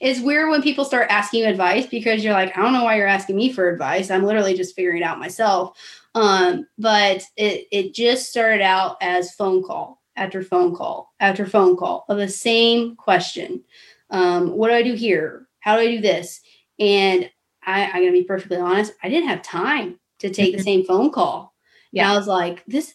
it's 0.00 0.20
weird 0.20 0.50
when 0.50 0.62
people 0.62 0.84
start 0.84 1.06
asking 1.10 1.40
you 1.40 1.46
advice 1.46 1.86
because 1.86 2.24
you're 2.24 2.32
like, 2.32 2.56
I 2.56 2.62
don't 2.62 2.72
know 2.72 2.84
why 2.84 2.96
you're 2.96 3.06
asking 3.06 3.36
me 3.36 3.52
for 3.52 3.68
advice. 3.68 4.10
I'm 4.10 4.24
literally 4.24 4.54
just 4.54 4.74
figuring 4.74 5.02
it 5.02 5.04
out 5.04 5.18
myself. 5.20 5.78
Um, 6.14 6.66
but 6.78 7.22
it 7.36 7.66
it 7.70 7.94
just 7.94 8.30
started 8.30 8.62
out 8.62 8.96
as 9.00 9.34
phone 9.34 9.62
call 9.62 10.00
after 10.16 10.42
phone 10.42 10.74
call 10.74 11.12
after 11.20 11.46
phone 11.46 11.76
call 11.76 12.04
of 12.08 12.18
the 12.18 12.28
same 12.28 12.96
question. 12.96 13.62
Um, 14.10 14.50
what 14.50 14.68
do 14.68 14.74
I 14.74 14.82
do 14.82 14.94
here? 14.94 15.46
How 15.60 15.76
do 15.76 15.82
I 15.82 15.86
do 15.86 16.00
this? 16.00 16.40
And 16.78 17.30
I, 17.64 17.84
I'm 17.86 18.02
gonna 18.02 18.12
be 18.12 18.24
perfectly 18.24 18.56
honest, 18.56 18.92
I 19.02 19.08
didn't 19.08 19.28
have 19.28 19.42
time 19.42 20.00
to 20.18 20.30
take 20.30 20.52
the 20.52 20.58
mm-hmm. 20.58 20.64
same 20.64 20.84
phone 20.84 21.10
call. 21.10 21.54
Yeah. 21.92 22.04
And 22.04 22.12
I 22.12 22.16
was 22.16 22.26
like, 22.26 22.64
this 22.66 22.94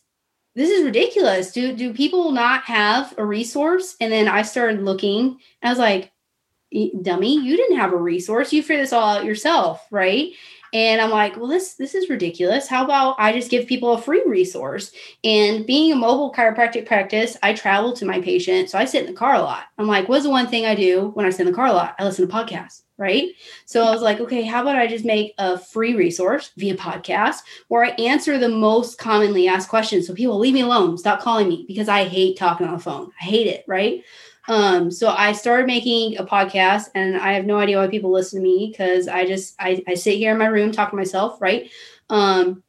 this 0.56 0.70
is 0.70 0.86
ridiculous. 0.86 1.52
Do 1.52 1.76
do 1.76 1.94
people 1.94 2.32
not 2.32 2.64
have 2.64 3.14
a 3.18 3.26
resource? 3.26 3.96
And 4.02 4.12
then 4.12 4.28
I 4.28 4.42
started 4.42 4.84
looking 4.84 5.38
and 5.62 5.64
I 5.64 5.70
was 5.70 5.80
like, 5.80 6.12
dummy, 7.02 7.38
you 7.40 7.56
didn't 7.56 7.78
have 7.78 7.94
a 7.94 7.98
resource. 7.98 8.52
You 8.52 8.62
figure 8.62 8.84
this 8.84 8.94
all 8.94 9.18
out 9.18 9.26
yourself, 9.26 9.86
right? 9.92 10.32
And 10.76 11.00
I'm 11.00 11.10
like, 11.10 11.38
well, 11.38 11.48
this 11.48 11.76
this 11.76 11.96
is 11.96 12.10
ridiculous. 12.10 12.68
How 12.68 12.84
about 12.84 13.16
I 13.18 13.32
just 13.32 13.50
give 13.50 13.66
people 13.66 13.94
a 13.94 14.02
free 14.02 14.22
resource? 14.26 14.92
And 15.24 15.66
being 15.66 15.94
a 15.94 15.96
mobile 15.96 16.34
chiropractic 16.34 16.86
practice, 16.86 17.38
I 17.42 17.54
travel 17.54 17.94
to 17.94 18.06
my 18.06 18.20
patient, 18.20 18.70
so 18.70 18.78
I 18.78 18.84
sit 18.84 19.06
in 19.06 19.14
the 19.14 19.18
car 19.18 19.36
a 19.36 19.40
lot. 19.40 19.64
I'm 19.78 19.88
like, 19.88 20.10
what's 20.10 20.26
the 20.26 20.30
one 20.30 20.48
thing 20.48 20.66
I 20.66 20.76
do 20.76 21.12
when 21.14 21.26
I 21.26 21.30
sit 21.30 21.48
in 21.48 21.48
the 21.48 21.56
car 21.56 21.68
a 21.68 21.72
lot? 21.72 21.96
I 21.98 22.04
listen 22.04 22.28
to 22.28 22.34
podcasts, 22.34 22.82
right? 22.98 23.30
So 23.66 23.86
I 23.86 23.92
was 23.92 24.02
like, 24.02 24.20
okay, 24.20 24.44
how 24.44 24.64
about 24.64 24.76
I 24.76 24.86
just 24.86 25.06
make 25.06 25.34
a 25.38 25.58
free 25.58 25.96
resource 25.96 26.52
via 26.58 26.76
podcast 26.76 27.38
where 27.70 27.86
I 27.86 27.92
answer 27.92 28.38
the 28.38 28.50
most 28.50 28.98
commonly 28.98 29.48
asked 29.48 29.70
questions, 29.70 30.06
so 30.06 30.14
people 30.14 30.38
leave 30.38 30.54
me 30.54 30.60
alone, 30.62 30.98
stop 30.98 31.22
calling 31.22 31.48
me 31.48 31.64
because 31.70 31.88
I 31.88 32.04
hate 32.04 32.38
talking 32.38 32.68
on 32.68 32.74
the 32.74 32.80
phone. 32.80 33.12
I 33.22 33.24
hate 33.24 33.48
it, 33.48 33.64
right? 33.66 34.04
Um, 34.48 34.92
so 34.92 35.10
I 35.10 35.32
started 35.32 35.66
making 35.68 36.18
a 36.18 36.26
podcast 36.26 36.90
and 36.94 37.18
I 37.18 37.34
have 37.34 37.46
no 37.46 37.58
idea 37.58 37.80
why 37.80 37.88
people 37.88 38.12
listen 38.12 38.40
to 38.40 38.44
me 38.44 38.70
because 38.72 39.08
I 39.08 39.26
just 39.26 39.56
I, 39.60 39.84
I 39.88 39.96
sit 39.96 40.18
here 40.18 40.32
in 40.32 40.38
my 40.38 40.48
room 40.48 40.72
talking 40.72 40.98
to 40.98 41.02
myself, 41.02 41.42
right? 41.42 41.70
Um, 42.10 42.64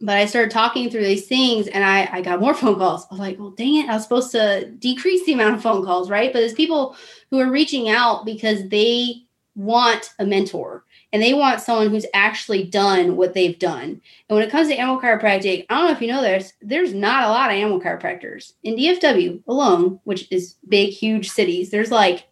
but 0.00 0.16
I 0.16 0.26
started 0.26 0.50
talking 0.50 0.88
through 0.88 1.04
these 1.04 1.26
things 1.26 1.66
and 1.66 1.84
I, 1.84 2.08
I 2.10 2.20
got 2.22 2.40
more 2.40 2.54
phone 2.54 2.76
calls. 2.76 3.06
I 3.10 3.14
was 3.14 3.20
like, 3.20 3.38
well, 3.38 3.50
dang 3.50 3.76
it, 3.76 3.88
I 3.88 3.94
was 3.94 4.04
supposed 4.04 4.30
to 4.32 4.70
decrease 4.78 5.24
the 5.26 5.32
amount 5.32 5.56
of 5.56 5.62
phone 5.62 5.84
calls, 5.84 6.10
right? 6.10 6.32
But 6.32 6.40
there's 6.40 6.54
people 6.54 6.96
who 7.30 7.40
are 7.40 7.50
reaching 7.50 7.88
out 7.88 8.24
because 8.24 8.68
they 8.68 9.24
want 9.56 10.14
a 10.18 10.24
mentor 10.24 10.84
and 11.12 11.22
they 11.22 11.34
want 11.34 11.60
someone 11.60 11.90
who's 11.90 12.06
actually 12.14 12.64
done 12.64 13.16
what 13.16 13.34
they've 13.34 13.58
done. 13.58 14.00
And 14.28 14.36
when 14.36 14.42
it 14.42 14.50
comes 14.50 14.68
to 14.68 14.76
animal 14.76 15.00
chiropractic, 15.00 15.66
I 15.68 15.74
don't 15.74 15.86
know 15.86 15.92
if 15.92 16.00
you 16.00 16.08
know 16.08 16.22
this, 16.22 16.52
there's 16.62 16.94
not 16.94 17.24
a 17.24 17.28
lot 17.28 17.50
of 17.50 17.56
animal 17.56 17.80
chiropractors. 17.80 18.52
In 18.62 18.76
DFW 18.76 19.42
alone, 19.48 20.00
which 20.04 20.30
is 20.30 20.56
big, 20.68 20.90
huge 20.90 21.30
cities, 21.30 21.70
there's 21.70 21.90
like 21.90 22.28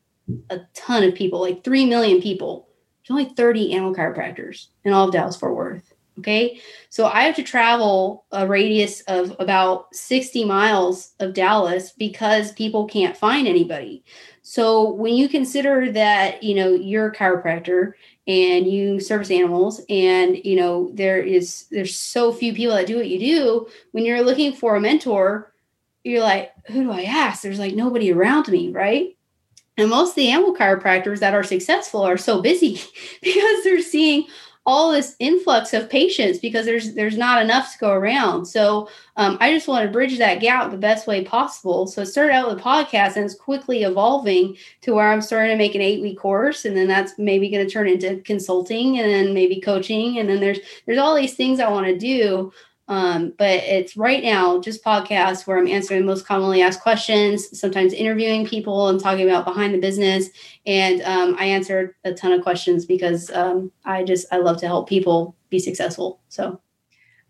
a 0.50 0.60
ton 0.74 1.02
of 1.02 1.14
people, 1.14 1.40
like 1.40 1.64
3 1.64 1.86
million 1.86 2.20
people. 2.20 2.68
There's 3.06 3.18
only 3.18 3.34
30 3.34 3.72
animal 3.72 3.94
chiropractors 3.94 4.66
in 4.84 4.92
all 4.92 5.08
of 5.08 5.12
Dallas 5.12 5.36
Fort 5.36 5.56
Worth. 5.56 5.92
Okay. 6.18 6.60
So 6.90 7.06
I 7.06 7.22
have 7.22 7.36
to 7.36 7.44
travel 7.44 8.24
a 8.32 8.44
radius 8.46 9.02
of 9.02 9.36
about 9.38 9.94
60 9.94 10.44
miles 10.44 11.12
of 11.20 11.32
Dallas 11.32 11.92
because 11.96 12.50
people 12.52 12.86
can't 12.86 13.16
find 13.16 13.46
anybody. 13.46 14.04
So 14.42 14.90
when 14.90 15.14
you 15.14 15.28
consider 15.28 15.92
that, 15.92 16.42
you 16.42 16.56
know, 16.56 16.70
you're 16.70 17.08
a 17.08 17.14
chiropractor 17.14 17.92
and 18.28 18.70
you 18.70 19.00
service 19.00 19.30
animals 19.30 19.80
and, 19.88 20.36
you 20.44 20.54
know, 20.54 20.90
there 20.92 21.18
is 21.18 21.64
there's 21.70 21.96
so 21.96 22.30
few 22.30 22.52
people 22.52 22.76
that 22.76 22.86
do 22.86 22.96
what 22.96 23.08
you 23.08 23.18
do, 23.18 23.68
when 23.92 24.04
you're 24.04 24.22
looking 24.22 24.52
for 24.52 24.76
a 24.76 24.80
mentor, 24.80 25.50
you're 26.04 26.22
like, 26.22 26.52
who 26.66 26.84
do 26.84 26.92
I 26.92 27.02
ask? 27.04 27.42
There's 27.42 27.58
like 27.58 27.74
nobody 27.74 28.12
around 28.12 28.48
me, 28.48 28.70
right? 28.70 29.16
And 29.78 29.88
most 29.88 30.10
of 30.10 30.16
the 30.16 30.30
animal 30.30 30.54
chiropractors 30.54 31.20
that 31.20 31.34
are 31.34 31.42
successful 31.42 32.02
are 32.02 32.18
so 32.18 32.42
busy 32.42 32.80
because 33.22 33.64
they're 33.64 33.80
seeing 33.80 34.26
all 34.68 34.92
this 34.92 35.16
influx 35.18 35.72
of 35.72 35.88
patients 35.88 36.38
because 36.38 36.66
there's 36.66 36.92
there's 36.92 37.16
not 37.16 37.42
enough 37.42 37.72
to 37.72 37.78
go 37.78 37.90
around. 37.90 38.44
So 38.44 38.90
um, 39.16 39.38
I 39.40 39.50
just 39.50 39.66
want 39.66 39.86
to 39.86 39.90
bridge 39.90 40.18
that 40.18 40.40
gap 40.40 40.70
the 40.70 40.76
best 40.76 41.06
way 41.06 41.24
possible. 41.24 41.86
So 41.86 42.02
it 42.02 42.06
started 42.06 42.34
out 42.34 42.50
with 42.50 42.58
a 42.58 42.62
podcast 42.62 43.16
and 43.16 43.24
it's 43.24 43.34
quickly 43.34 43.84
evolving 43.84 44.58
to 44.82 44.92
where 44.92 45.10
I'm 45.10 45.22
starting 45.22 45.52
to 45.52 45.56
make 45.56 45.74
an 45.74 45.80
eight 45.80 46.02
week 46.02 46.18
course, 46.18 46.66
and 46.66 46.76
then 46.76 46.86
that's 46.86 47.18
maybe 47.18 47.48
going 47.48 47.66
to 47.66 47.72
turn 47.72 47.88
into 47.88 48.20
consulting, 48.26 48.98
and 48.98 49.10
then 49.10 49.32
maybe 49.32 49.58
coaching, 49.58 50.18
and 50.18 50.28
then 50.28 50.38
there's 50.38 50.58
there's 50.84 50.98
all 50.98 51.16
these 51.16 51.34
things 51.34 51.60
I 51.60 51.70
want 51.70 51.86
to 51.86 51.96
do. 51.96 52.52
Um, 52.88 53.34
but 53.36 53.62
it's 53.64 53.96
right 53.96 54.22
now 54.22 54.60
just 54.60 54.82
podcasts 54.82 55.46
where 55.46 55.58
I'm 55.58 55.68
answering 55.68 56.06
most 56.06 56.26
commonly 56.26 56.62
asked 56.62 56.80
questions, 56.80 57.58
sometimes 57.58 57.92
interviewing 57.92 58.46
people 58.46 58.88
and 58.88 58.98
talking 58.98 59.28
about 59.28 59.44
behind 59.44 59.74
the 59.74 59.78
business. 59.78 60.30
And 60.66 61.02
um, 61.02 61.36
I 61.38 61.44
answered 61.46 61.94
a 62.04 62.14
ton 62.14 62.32
of 62.32 62.42
questions 62.42 62.86
because 62.86 63.30
um, 63.30 63.70
I 63.84 64.04
just 64.04 64.26
I 64.32 64.38
love 64.38 64.56
to 64.60 64.66
help 64.66 64.88
people 64.88 65.36
be 65.50 65.58
successful. 65.58 66.20
So 66.28 66.60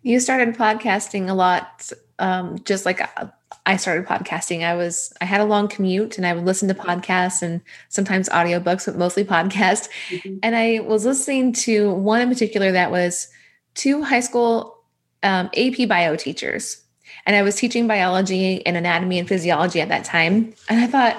you 0.03 0.21
started 0.21 0.55
podcasting 0.55 1.29
a 1.29 1.35
lot, 1.35 1.91
um, 2.21 2.59
just 2.65 2.87
like 2.87 3.00
uh, 3.00 3.27
I 3.67 3.77
started 3.77 4.07
podcasting. 4.07 4.65
I 4.65 4.77
was 4.77 5.12
I 5.21 5.25
had 5.25 5.41
a 5.41 5.45
long 5.45 5.67
commute 5.67 6.19
and 6.19 6.27
I 6.27 6.35
would 6.35 6.45
listen 6.45 6.69
to 6.69 6.75
podcasts 6.75 7.43
and 7.43 7.61
sometimes 7.88 8.29
audiobooks, 8.29 8.87
but 8.87 8.97
mostly 8.97 9.25
podcasts. 9.25 9.88
Mm-hmm. 10.09 10.38
And 10.43 10.55
I 10.55 10.81
was 10.81 11.05
listening 11.05 11.53
to 11.55 11.93
one 11.93 12.21
in 12.21 12.29
particular 12.29 12.71
that 12.73 12.93
was 12.93 13.29
two 13.75 14.03
high 14.03 14.21
school 14.21 14.77
um, 15.23 15.51
AP 15.57 15.89
bio 15.89 16.17
teachers. 16.17 16.83
And 17.27 17.37
I 17.37 17.43
was 17.43 17.57
teaching 17.57 17.87
biology 17.87 18.65
and 18.67 18.77
anatomy 18.77 19.19
and 19.19 19.29
physiology 19.29 19.81
at 19.81 19.89
that 19.89 20.05
time. 20.05 20.55
And 20.69 20.81
I 20.81 20.87
thought, 20.87 21.17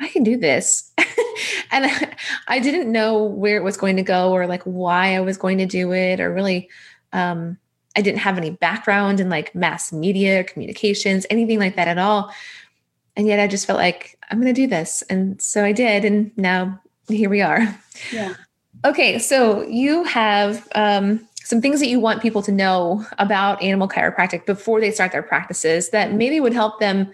I 0.00 0.08
can 0.08 0.22
do 0.22 0.36
this. 0.36 0.92
and 1.70 2.08
I, 2.48 2.58
didn't 2.58 2.90
know 2.90 3.22
where 3.22 3.56
it 3.56 3.62
was 3.62 3.76
going 3.76 3.96
to 3.96 4.02
go 4.02 4.32
or 4.32 4.46
like 4.46 4.62
why 4.62 5.14
I 5.14 5.20
was 5.20 5.36
going 5.36 5.58
to 5.58 5.66
do 5.66 5.92
it 5.92 6.20
or 6.20 6.32
really, 6.32 6.70
um, 7.12 7.58
I 7.96 8.00
didn't 8.00 8.20
have 8.20 8.38
any 8.38 8.50
background 8.50 9.20
in 9.20 9.28
like 9.28 9.54
mass 9.54 9.92
media, 9.92 10.44
communications, 10.44 11.26
anything 11.28 11.58
like 11.58 11.76
that 11.76 11.88
at 11.88 11.98
all. 11.98 12.32
And 13.16 13.26
yet 13.26 13.40
I 13.40 13.46
just 13.46 13.66
felt 13.66 13.78
like 13.78 14.18
I'm 14.30 14.40
going 14.40 14.54
to 14.54 14.60
do 14.60 14.66
this. 14.66 15.02
And 15.02 15.40
so 15.42 15.64
I 15.64 15.72
did. 15.72 16.04
And 16.04 16.30
now 16.36 16.80
here 17.08 17.28
we 17.28 17.42
are. 17.42 17.78
Yeah. 18.12 18.34
Okay. 18.84 19.18
So 19.18 19.62
you 19.62 20.04
have, 20.04 20.66
um, 20.74 21.28
some 21.50 21.60
things 21.60 21.80
that 21.80 21.88
you 21.88 21.98
want 21.98 22.22
people 22.22 22.42
to 22.42 22.52
know 22.52 23.04
about 23.18 23.60
animal 23.60 23.88
chiropractic 23.88 24.46
before 24.46 24.80
they 24.80 24.92
start 24.92 25.10
their 25.10 25.22
practices 25.22 25.90
that 25.90 26.12
maybe 26.12 26.38
would 26.38 26.52
help 26.52 26.78
them 26.78 27.10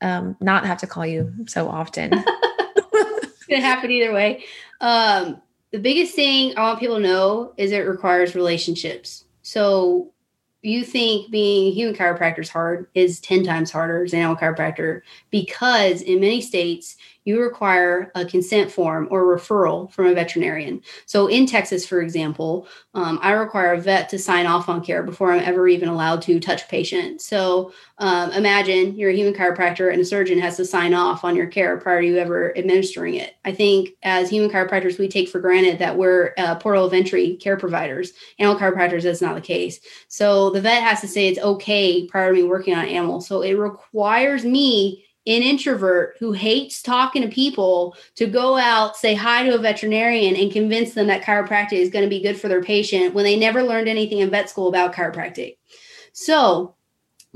um, 0.00 0.36
not 0.40 0.66
have 0.66 0.78
to 0.78 0.88
call 0.88 1.06
you 1.06 1.32
so 1.46 1.68
often. 1.68 2.10
it's 2.12 3.46
gonna 3.46 3.62
happen 3.62 3.92
either 3.92 4.12
way. 4.12 4.42
Um, 4.80 5.40
the 5.70 5.78
biggest 5.78 6.16
thing 6.16 6.52
I 6.56 6.62
want 6.62 6.80
people 6.80 6.96
to 6.96 7.02
know 7.02 7.54
is 7.56 7.70
it 7.70 7.86
requires 7.86 8.34
relationships. 8.34 9.24
So 9.42 10.12
you 10.62 10.82
think 10.82 11.30
being 11.30 11.68
a 11.68 11.74
human 11.74 11.94
chiropractor 11.94 12.40
is 12.40 12.48
hard 12.48 12.88
is 12.94 13.20
10 13.20 13.44
times 13.44 13.70
harder 13.70 14.02
as 14.02 14.12
an 14.12 14.18
animal 14.18 14.36
chiropractor 14.36 15.02
because 15.30 16.02
in 16.02 16.18
many 16.18 16.40
states 16.40 16.96
you 17.24 17.40
require 17.40 18.12
a 18.14 18.24
consent 18.24 18.70
form 18.70 19.08
or 19.10 19.24
referral 19.24 19.90
from 19.92 20.06
a 20.06 20.14
veterinarian. 20.14 20.82
So 21.06 21.26
in 21.26 21.46
Texas, 21.46 21.86
for 21.86 22.00
example, 22.00 22.68
um, 22.94 23.18
I 23.22 23.32
require 23.32 23.72
a 23.72 23.80
vet 23.80 24.08
to 24.10 24.18
sign 24.18 24.46
off 24.46 24.68
on 24.68 24.84
care 24.84 25.02
before 25.02 25.32
I'm 25.32 25.42
ever 25.42 25.66
even 25.68 25.88
allowed 25.88 26.22
to 26.22 26.38
touch 26.38 26.62
a 26.62 26.68
patient. 26.68 27.20
So 27.20 27.72
um, 27.98 28.30
imagine 28.32 28.96
you're 28.96 29.10
a 29.10 29.16
human 29.16 29.34
chiropractor 29.34 29.92
and 29.92 30.00
a 30.00 30.04
surgeon 30.04 30.38
has 30.38 30.56
to 30.58 30.64
sign 30.64 30.94
off 30.94 31.24
on 31.24 31.34
your 31.34 31.46
care 31.46 31.76
prior 31.78 32.00
to 32.00 32.06
you 32.06 32.18
ever 32.18 32.56
administering 32.58 33.14
it. 33.14 33.36
I 33.44 33.52
think 33.52 33.90
as 34.02 34.28
human 34.28 34.50
chiropractors, 34.50 34.98
we 34.98 35.08
take 35.08 35.28
for 35.28 35.40
granted 35.40 35.78
that 35.78 35.96
we're 35.96 36.34
uh, 36.36 36.56
portal 36.56 36.84
of 36.84 36.92
entry 36.92 37.36
care 37.36 37.56
providers. 37.56 38.12
Animal 38.38 38.60
chiropractors, 38.60 39.02
that's 39.02 39.22
not 39.22 39.34
the 39.34 39.40
case. 39.40 39.80
So 40.08 40.50
the 40.50 40.60
vet 40.60 40.82
has 40.82 41.00
to 41.00 41.08
say 41.08 41.28
it's 41.28 41.38
okay 41.38 42.06
prior 42.06 42.30
to 42.30 42.34
me 42.34 42.42
working 42.42 42.74
on 42.74 42.84
animals. 42.84 43.26
So 43.26 43.42
it 43.42 43.54
requires 43.54 44.44
me 44.44 45.03
an 45.26 45.42
introvert 45.42 46.16
who 46.18 46.32
hates 46.32 46.82
talking 46.82 47.22
to 47.22 47.28
people 47.28 47.96
to 48.16 48.26
go 48.26 48.56
out, 48.56 48.96
say 48.96 49.14
hi 49.14 49.42
to 49.42 49.54
a 49.54 49.58
veterinarian, 49.58 50.36
and 50.36 50.52
convince 50.52 50.92
them 50.94 51.06
that 51.06 51.22
chiropractic 51.22 51.78
is 51.78 51.90
going 51.90 52.04
to 52.04 52.10
be 52.10 52.22
good 52.22 52.38
for 52.38 52.48
their 52.48 52.62
patient 52.62 53.14
when 53.14 53.24
they 53.24 53.36
never 53.36 53.62
learned 53.62 53.88
anything 53.88 54.18
in 54.18 54.30
vet 54.30 54.50
school 54.50 54.68
about 54.68 54.94
chiropractic. 54.94 55.56
So, 56.12 56.74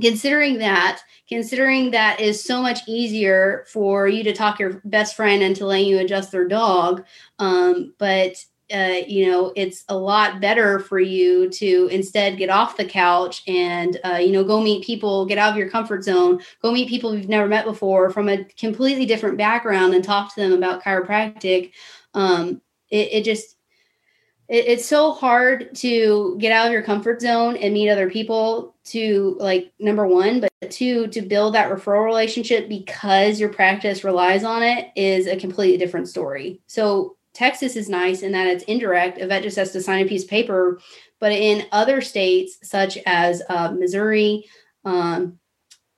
considering 0.01 0.59
that, 0.59 1.01
considering 1.29 1.91
that 1.91 2.21
is 2.21 2.45
so 2.45 2.63
much 2.63 2.81
easier 2.87 3.65
for 3.69 4.07
you 4.07 4.23
to 4.25 4.35
talk 4.35 4.59
your 4.59 4.81
best 4.85 5.17
friend 5.17 5.43
into 5.43 5.67
letting 5.67 5.87
you 5.87 5.99
adjust 5.99 6.31
their 6.31 6.47
dog, 6.47 7.05
um, 7.39 7.95
but 7.99 8.37
uh, 8.73 9.01
you 9.07 9.31
know 9.31 9.53
it's 9.57 9.85
a 9.89 9.97
lot 9.97 10.41
better 10.41 10.79
for 10.79 11.01
you 11.01 11.49
to 11.51 11.89
instead 11.91 12.37
get 12.37 12.51
off 12.51 12.77
the 12.77 12.85
couch 12.85 13.43
and 13.47 13.99
uh, 14.05 14.17
you 14.17 14.33
know 14.33 14.45
go 14.45 14.61
meet 14.61 14.85
people 14.85 15.27
get 15.27 15.39
out 15.39 15.53
of 15.53 15.57
your 15.57 15.71
comfort 15.71 16.05
zone 16.05 16.41
go 16.63 16.71
meet 16.71 16.89
people 16.89 17.15
you've 17.15 17.29
never 17.29 17.49
met 17.49 17.65
before 17.65 18.11
from 18.11 18.29
a 18.29 18.45
completely 18.57 19.07
different 19.07 19.39
background 19.39 19.95
and 19.95 20.05
talk 20.05 20.35
to 20.35 20.41
them 20.41 20.53
about 20.53 20.83
chiropractic. 20.83 21.73
Um, 22.15 22.61
it, 22.91 23.09
it 23.13 23.25
just 23.25 23.57
it, 24.49 24.67
it's 24.67 24.87
so 24.87 25.13
hard 25.13 25.75
to 25.77 26.37
get 26.39 26.53
out 26.53 26.67
of 26.67 26.73
your 26.73 26.83
comfort 26.83 27.21
zone 27.21 27.57
and 27.57 27.75
meet 27.75 27.91
other 27.91 28.11
people 28.11 28.75
to 28.85 29.37
like 29.39 29.73
number 29.79 30.07
one 30.07 30.41
but 30.41 30.71
two 30.71 31.07
to 31.09 31.23
build 31.23 31.55
that 31.55 31.71
referral 31.71 32.05
relationship 32.05 32.69
because 32.69 33.39
your 33.39 33.51
practice 33.51 34.05
relies 34.05 34.45
on 34.45 34.63
it 34.63 34.89
is 34.97 35.27
a 35.27 35.37
completely 35.37 35.77
different 35.77 36.09
story. 36.09 36.61
So 36.67 37.18
Texas 37.39 37.77
is 37.77 37.89
nice 37.89 38.23
in 38.23 38.33
that 38.33 38.49
it's 38.49 38.65
indirect. 38.65 39.21
A 39.21 39.27
vet 39.29 39.45
just 39.45 39.57
has 39.57 39.71
to 39.71 39.81
sign 39.81 40.05
a 40.05 40.09
piece 40.09 40.25
of 40.25 40.31
paper. 40.31 40.81
But 41.21 41.31
in 41.31 41.67
other 41.71 42.01
states, 42.01 42.59
such 42.69 42.99
as 43.07 43.43
uh, 43.49 43.71
Missouri 43.71 44.45
um, 44.85 45.39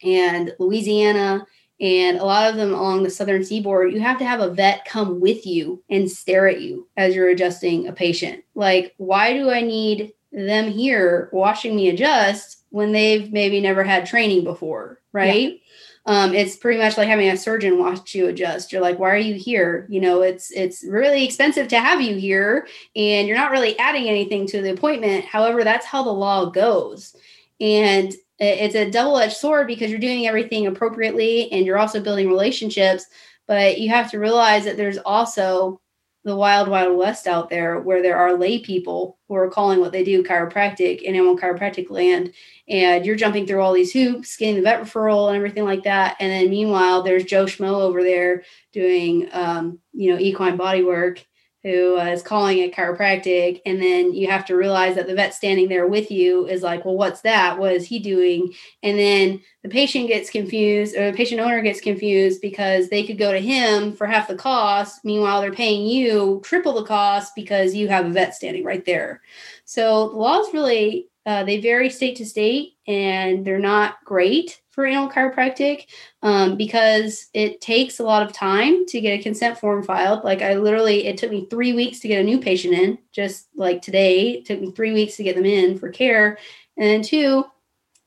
and 0.03 0.55
Louisiana, 0.59 1.47
and 1.81 2.19
a 2.19 2.25
lot 2.25 2.51
of 2.51 2.57
them 2.57 2.75
along 2.75 3.05
the 3.05 3.11
southern 3.11 3.43
seaboard, 3.43 3.95
you 3.95 4.01
have 4.01 4.19
to 4.19 4.27
have 4.27 4.41
a 4.41 4.53
vet 4.53 4.85
come 4.85 5.19
with 5.19 5.47
you 5.47 5.83
and 5.89 6.11
stare 6.11 6.47
at 6.47 6.61
you 6.61 6.87
as 6.99 7.15
you're 7.15 7.31
adjusting 7.31 7.89
a 7.89 7.93
patient. 7.93 8.45
Like, 8.55 8.93
why 8.99 9.33
do 9.33 9.49
I 9.49 9.63
need 9.63 10.13
them 10.31 10.71
here 10.71 11.31
watching 11.33 11.75
me 11.75 11.89
adjust 11.89 12.65
when 12.69 12.93
they've 12.93 13.33
maybe 13.33 13.63
never 13.63 13.83
had 13.83 14.05
training 14.05 14.45
before? 14.45 15.01
Right. 15.15 15.53
Yeah 15.55 15.59
um, 16.07 16.35
it's 16.35 16.57
pretty 16.57 16.79
much 16.79 16.97
like 16.97 17.09
having 17.09 17.29
a 17.29 17.37
surgeon 17.37 17.79
watch 17.79 18.15
you 18.15 18.29
adjust. 18.29 18.73
You're 18.73 18.81
like, 18.81 18.99
why 18.99 19.11
are 19.11 19.17
you 19.17 19.35
here? 19.35 19.87
You 19.89 20.01
know, 20.01 20.23
it's 20.23 20.51
it's 20.51 20.83
really 20.85 21.25
expensive 21.25 21.69
to 21.69 21.81
have 21.81 22.01
you 22.01 22.17
here, 22.17 22.67
and 22.97 23.29
you're 23.29 23.37
not 23.37 23.51
really 23.51 23.79
adding 23.79 24.09
anything 24.09 24.47
to 24.49 24.63
the 24.63 24.73
appointment. 24.73 25.25
However, 25.25 25.63
that's 25.63 25.87
how 25.87 26.03
the 26.03 26.11
law 26.11 26.47
goes, 26.47 27.15
and 27.61 28.15
it's 28.43 28.75
a 28.75 28.91
double-edged 28.91 29.37
sword 29.37 29.67
because 29.67 29.91
you're 29.91 30.01
doing 30.01 30.27
everything 30.27 30.67
appropriately 30.67 31.53
and 31.53 31.67
you're 31.67 31.79
also 31.79 32.01
building 32.01 32.27
relationships. 32.27 33.05
But 33.47 33.79
you 33.79 33.91
have 33.91 34.11
to 34.13 34.19
realize 34.19 34.65
that 34.65 34.79
there's 34.79 34.97
also 34.97 35.81
the 36.25 36.37
wild, 36.37 36.69
wild 36.69 36.97
west 36.99 37.27
out 37.27 37.49
there 37.49 37.81
where 37.81 38.03
there 38.03 38.17
are 38.17 38.37
lay 38.37 38.59
people 38.59 39.19
who 39.27 39.35
are 39.35 39.51
calling 39.51 39.81
what 39.81 39.91
they 39.91 40.05
do 40.05 40.23
chiropractic 40.23 41.01
in 41.01 41.15
animal 41.15 41.39
chiropractic 41.39 41.91
land. 41.91 42.33
And 42.69 43.07
you're 43.07 43.17
jumping 43.17 43.47
through 43.47 43.63
all 43.63 43.73
these 43.73 43.93
hoops, 43.93 44.37
getting 44.37 44.57
the 44.57 44.63
vet 44.63 44.83
referral 44.83 45.29
and 45.29 45.37
everything 45.37 45.65
like 45.65 45.85
that. 45.85 46.17
And 46.21 46.31
then 46.31 46.51
meanwhile, 46.51 47.03
there's 47.03 47.25
Joe 47.25 47.47
Schmo 47.47 47.81
over 47.81 48.03
there 48.03 48.43
doing, 48.73 49.29
um, 49.33 49.79
you 49.93 50.13
know, 50.13 50.21
equine 50.21 50.57
body 50.57 50.83
work 50.83 51.25
who 51.63 51.99
uh, 51.99 52.05
is 52.07 52.23
calling 52.23 52.59
it 52.59 52.75
chiropractic 52.75 53.61
and 53.67 53.83
then 53.83 54.15
you 54.15 54.29
have 54.29 54.47
to 54.47 54.57
realize 54.57 54.95
that 54.95 55.07
the 55.07 55.15
vet 55.15 55.35
standing 55.35 55.69
there 55.69 55.87
with 55.87 56.11
you 56.11 56.47
is 56.47 56.63
like 56.63 56.85
well 56.85 56.97
what's 56.97 57.21
that? 57.23 57.59
What 57.59 57.73
is 57.73 57.87
he 57.87 57.99
doing? 57.99 58.53
And 58.83 58.99
then 58.99 59.43
the 59.63 59.69
patient 59.69 60.09
gets 60.09 60.31
confused 60.31 60.97
or 60.97 61.11
the 61.11 61.17
patient 61.17 61.41
owner 61.41 61.61
gets 61.61 61.81
confused 61.81 62.41
because 62.41 62.89
they 62.89 63.05
could 63.05 63.19
go 63.19 63.33
to 63.33 63.41
him 63.41 63.93
for 63.93 64.07
half 64.07 64.29
the 64.29 64.35
cost. 64.35 65.05
Meanwhile 65.05 65.41
they're 65.41 65.53
paying 65.53 65.87
you 65.87 66.41
triple 66.45 66.73
the 66.73 66.85
cost 66.85 67.35
because 67.35 67.75
you 67.75 67.89
have 67.89 68.07
a 68.07 68.11
vet 68.11 68.35
standing 68.35 68.65
right 68.65 68.85
there. 68.85 69.21
So 69.65 70.09
the 70.09 70.17
law 70.17 70.41
is 70.41 70.55
really 70.55 71.09
uh, 71.31 71.45
they 71.45 71.61
vary 71.61 71.89
state 71.89 72.17
to 72.17 72.27
state 72.27 72.73
and 72.89 73.45
they're 73.45 73.61
not 73.61 74.05
great 74.05 74.61
for 74.71 74.85
animal 74.85 75.09
chiropractic 75.09 75.87
um, 76.23 76.57
because 76.57 77.29
it 77.35 77.61
takes 77.61 78.01
a 78.01 78.03
lot 78.03 78.25
of 78.25 78.33
time 78.33 78.85
to 78.87 79.01
get 79.01 79.21
a 79.21 79.23
consent 79.23 79.57
form 79.57 79.85
filed. 79.85 80.25
Like 80.25 80.43
I 80.43 80.55
literally, 80.55 81.07
it 81.07 81.19
took 81.19 81.31
me 81.31 81.47
three 81.49 81.73
weeks 81.73 82.01
to 82.01 82.09
get 82.09 82.21
a 82.21 82.25
new 82.25 82.41
patient 82.41 82.75
in, 82.75 82.99
just 83.13 83.47
like 83.55 83.81
today. 83.81 84.39
It 84.39 84.45
took 84.45 84.61
me 84.61 84.73
three 84.73 84.93
weeks 84.93 85.17
to 85.19 85.23
get 85.23 85.37
them 85.37 85.47
in 85.47 85.79
for 85.79 85.89
care. 85.91 86.37
And 86.77 87.05
two, 87.05 87.45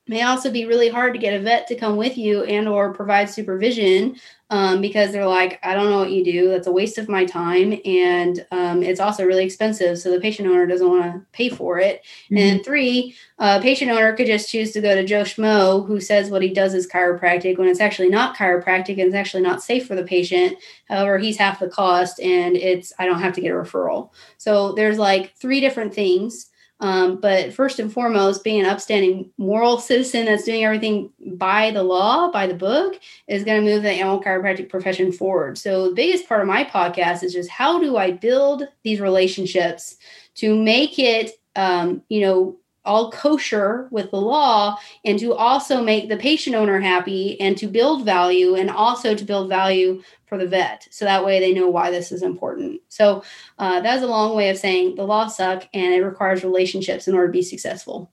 may 0.06 0.22
also 0.22 0.50
be 0.50 0.66
really 0.66 0.88
hard 0.88 1.14
to 1.14 1.18
get 1.18 1.34
a 1.34 1.40
vet 1.40 1.66
to 1.66 1.74
come 1.74 1.96
with 1.96 2.18
you 2.18 2.44
and 2.44 2.68
or 2.68 2.92
provide 2.92 3.30
supervision 3.30 4.16
um, 4.50 4.82
because 4.82 5.10
they're 5.10 5.26
like 5.26 5.58
i 5.62 5.74
don't 5.74 5.90
know 5.90 5.98
what 5.98 6.12
you 6.12 6.22
do. 6.24 6.50
That's 6.50 6.66
a 6.66 6.72
waste 6.72 6.98
of 6.98 7.08
my 7.08 7.24
time. 7.24 7.80
And 7.84 8.46
um, 8.50 8.82
it's 8.82 9.00
also 9.00 9.24
really 9.24 9.44
expensive 9.44 9.98
so 9.98 10.10
the 10.10 10.20
patient 10.20 10.48
owner 10.48 10.66
doesn't 10.66 10.88
want 10.88 11.04
to 11.04 11.22
pay 11.32 11.48
for 11.48 11.78
it. 11.78 12.04
Mm-hmm. 12.26 12.36
and 12.36 12.64
three 12.64 13.14
a 13.38 13.60
patient 13.60 13.90
owner 13.90 14.12
could 14.12 14.26
just 14.26 14.50
choose 14.50 14.72
to 14.72 14.80
go 14.80 14.94
to 14.94 15.04
joe 15.04 15.22
schmo 15.22 15.86
who 15.86 16.00
says 16.00 16.30
what 16.30 16.42
he 16.42 16.50
does 16.50 16.74
is 16.74 16.86
chiropractic 16.86 17.58
when 17.58 17.68
it's 17.68 17.80
actually 17.80 18.08
not 18.08 18.36
chiropractic 18.36 18.98
and 18.98 19.00
it's 19.00 19.14
actually 19.14 19.42
not 19.42 19.62
safe 19.62 19.86
for 19.86 19.94
the 19.94 20.04
patient. 20.04 20.58
However 20.88 21.18
he's 21.18 21.38
half 21.38 21.60
the 21.60 21.68
cost 21.68 22.20
and 22.20 22.56
it's 22.56 22.92
i 22.98 23.06
don't 23.06 23.20
have 23.20 23.34
to 23.34 23.40
get 23.40 23.52
a 23.52 23.54
referral. 23.54 24.10
So 24.36 24.72
there's 24.72 24.98
like 24.98 25.34
three 25.36 25.60
different 25.60 25.94
things 25.94 26.50
um, 26.80 27.16
but 27.20 27.52
first 27.52 27.78
and 27.78 27.92
foremost, 27.92 28.42
being 28.42 28.60
an 28.60 28.66
upstanding 28.66 29.30
moral 29.38 29.78
citizen 29.78 30.26
that's 30.26 30.44
doing 30.44 30.64
everything 30.64 31.10
by 31.34 31.70
the 31.70 31.82
law, 31.82 32.30
by 32.30 32.46
the 32.46 32.54
book, 32.54 33.00
is 33.28 33.44
going 33.44 33.64
to 33.64 33.70
move 33.70 33.82
the 33.82 33.90
animal 33.90 34.22
chiropractic 34.22 34.68
profession 34.68 35.12
forward. 35.12 35.56
So, 35.56 35.88
the 35.88 35.94
biggest 35.94 36.28
part 36.28 36.40
of 36.40 36.48
my 36.48 36.64
podcast 36.64 37.22
is 37.22 37.32
just 37.32 37.48
how 37.48 37.78
do 37.78 37.96
I 37.96 38.10
build 38.10 38.64
these 38.82 39.00
relationships 39.00 39.96
to 40.36 40.54
make 40.54 40.98
it, 40.98 41.30
um, 41.54 42.02
you 42.08 42.20
know, 42.20 42.56
all 42.84 43.10
kosher 43.10 43.88
with 43.90 44.10
the 44.10 44.20
law 44.20 44.76
and 45.04 45.18
to 45.18 45.34
also 45.34 45.82
make 45.82 46.08
the 46.08 46.16
patient 46.16 46.54
owner 46.54 46.80
happy 46.80 47.40
and 47.40 47.56
to 47.56 47.66
build 47.66 48.04
value 48.04 48.54
and 48.54 48.70
also 48.70 49.14
to 49.14 49.24
build 49.24 49.48
value 49.48 50.02
for 50.26 50.36
the 50.36 50.46
vet 50.46 50.86
so 50.90 51.04
that 51.04 51.24
way 51.24 51.40
they 51.40 51.54
know 51.54 51.68
why 51.68 51.90
this 51.90 52.12
is 52.12 52.22
important 52.22 52.80
so 52.88 53.22
uh, 53.58 53.80
that's 53.80 54.02
a 54.02 54.06
long 54.06 54.36
way 54.36 54.50
of 54.50 54.58
saying 54.58 54.94
the 54.96 55.04
law 55.04 55.26
suck 55.26 55.66
and 55.72 55.94
it 55.94 56.02
requires 56.02 56.44
relationships 56.44 57.08
in 57.08 57.14
order 57.14 57.28
to 57.28 57.32
be 57.32 57.42
successful 57.42 58.12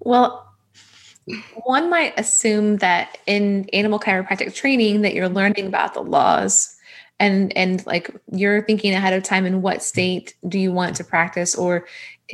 well 0.00 0.46
one 1.64 1.88
might 1.88 2.18
assume 2.18 2.78
that 2.78 3.18
in 3.26 3.68
animal 3.72 3.98
chiropractic 3.98 4.54
training 4.54 5.02
that 5.02 5.14
you're 5.14 5.28
learning 5.28 5.66
about 5.66 5.94
the 5.94 6.02
laws 6.02 6.76
and 7.20 7.54
and 7.56 7.86
like 7.86 8.10
you're 8.32 8.64
thinking 8.64 8.94
ahead 8.94 9.12
of 9.12 9.22
time 9.22 9.46
in 9.46 9.62
what 9.62 9.82
state 9.82 10.34
do 10.48 10.58
you 10.58 10.72
want 10.72 10.96
to 10.96 11.04
practice 11.04 11.54
or. 11.54 11.86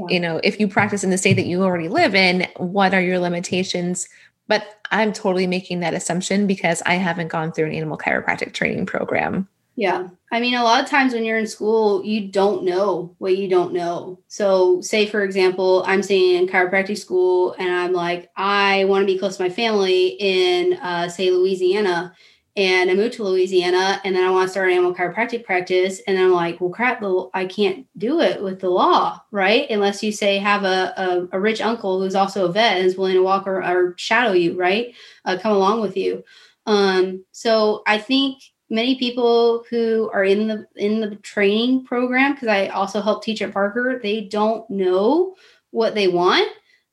You 0.09 0.21
know 0.21 0.41
if 0.43 0.61
you 0.61 0.69
practice 0.69 1.05
in 1.05 1.11
the 1.11 1.19
state 1.19 1.35
that 1.35 1.47
you 1.47 1.63
already 1.63 1.89
live 1.89 2.15
in 2.15 2.47
what 2.57 2.95
are 2.95 3.01
your 3.01 3.19
limitations? 3.19 4.09
But 4.49 4.65
i'm 4.93 5.13
totally 5.13 5.47
making 5.47 5.81
that 5.81 5.95
assumption 5.95 6.47
because 6.47 6.83
i 6.87 6.95
haven't 6.95 7.29
gone 7.29 7.53
through 7.53 7.67
an 7.67 7.73
animal 7.73 7.99
chiropractic 7.99 8.53
training 8.53 8.87
program. 8.87 9.49
Yeah. 9.75 10.09
I 10.33 10.41
mean 10.41 10.55
a 10.55 10.65
lot 10.65 10.83
of 10.83 10.89
times 10.89 11.13
when 11.13 11.25
you're 11.25 11.39
in 11.39 11.47
school 11.47 12.05
you 12.05 12.29
don't 12.29 12.65
know 12.65 13.15
what 13.19 13.37
you 13.37 13.49
don't 13.49 13.73
know. 13.73 14.21
So 14.29 14.81
say 14.81 15.07
for 15.07 15.23
example 15.23 15.83
i'm 15.87 16.03
saying 16.03 16.43
in 16.43 16.49
chiropractic 16.49 16.99
school 16.99 17.55
and 17.59 17.69
i'm 17.69 17.93
like 17.93 18.31
i 18.37 18.85
want 18.85 19.03
to 19.03 19.13
be 19.13 19.19
close 19.19 19.37
to 19.37 19.43
my 19.43 19.51
family 19.51 20.17
in 20.19 20.75
uh, 20.75 21.09
say 21.09 21.31
louisiana 21.31 22.15
and 22.57 22.91
I 22.91 22.95
moved 22.95 23.15
to 23.15 23.25
Louisiana 23.25 24.01
and 24.03 24.17
then 24.17 24.25
I 24.25 24.31
want 24.31 24.47
to 24.47 24.51
start 24.51 24.69
an 24.69 24.75
animal 24.75 24.95
chiropractic 24.95 25.45
practice. 25.45 26.01
And 26.07 26.19
I'm 26.19 26.33
like, 26.33 26.59
well, 26.59 26.71
crap, 26.71 27.03
I 27.35 27.45
can't 27.45 27.87
do 27.99 28.21
it 28.21 28.43
with 28.43 28.61
the 28.61 28.71
law, 28.71 29.21
right? 29.31 29.69
Unless 29.69 30.03
you 30.03 30.11
say 30.11 30.39
have 30.39 30.65
a, 30.65 30.95
a, 30.97 31.37
a 31.37 31.41
rich 31.41 31.61
uncle 31.61 32.01
who's 32.01 32.15
also 32.15 32.47
a 32.47 32.53
vet 32.53 32.79
and 32.79 32.87
is 32.87 32.97
willing 32.97 33.17
to 33.17 33.23
walk 33.23 33.47
or, 33.47 33.63
or 33.63 33.95
shadow 33.99 34.33
you, 34.33 34.57
right? 34.59 34.95
Uh, 35.27 35.37
come 35.41 35.53
along 35.53 35.83
with 35.83 35.99
you. 35.99 36.25
Um, 36.65 37.25
so 37.31 37.83
I 37.87 37.99
think 37.99 38.43
many 38.71 38.97
people 38.97 39.65
who 39.69 40.11
are 40.13 40.25
in 40.25 40.49
the 40.49 40.67
in 40.77 41.01
the 41.01 41.17
training 41.17 41.85
program, 41.85 42.33
because 42.33 42.49
I 42.49 42.69
also 42.69 43.03
help 43.03 43.23
teach 43.23 43.43
at 43.43 43.53
Parker, 43.53 44.01
they 44.03 44.23
don't 44.23 44.69
know 44.71 45.35
what 45.71 45.95
they 45.95 46.09
want 46.09 46.51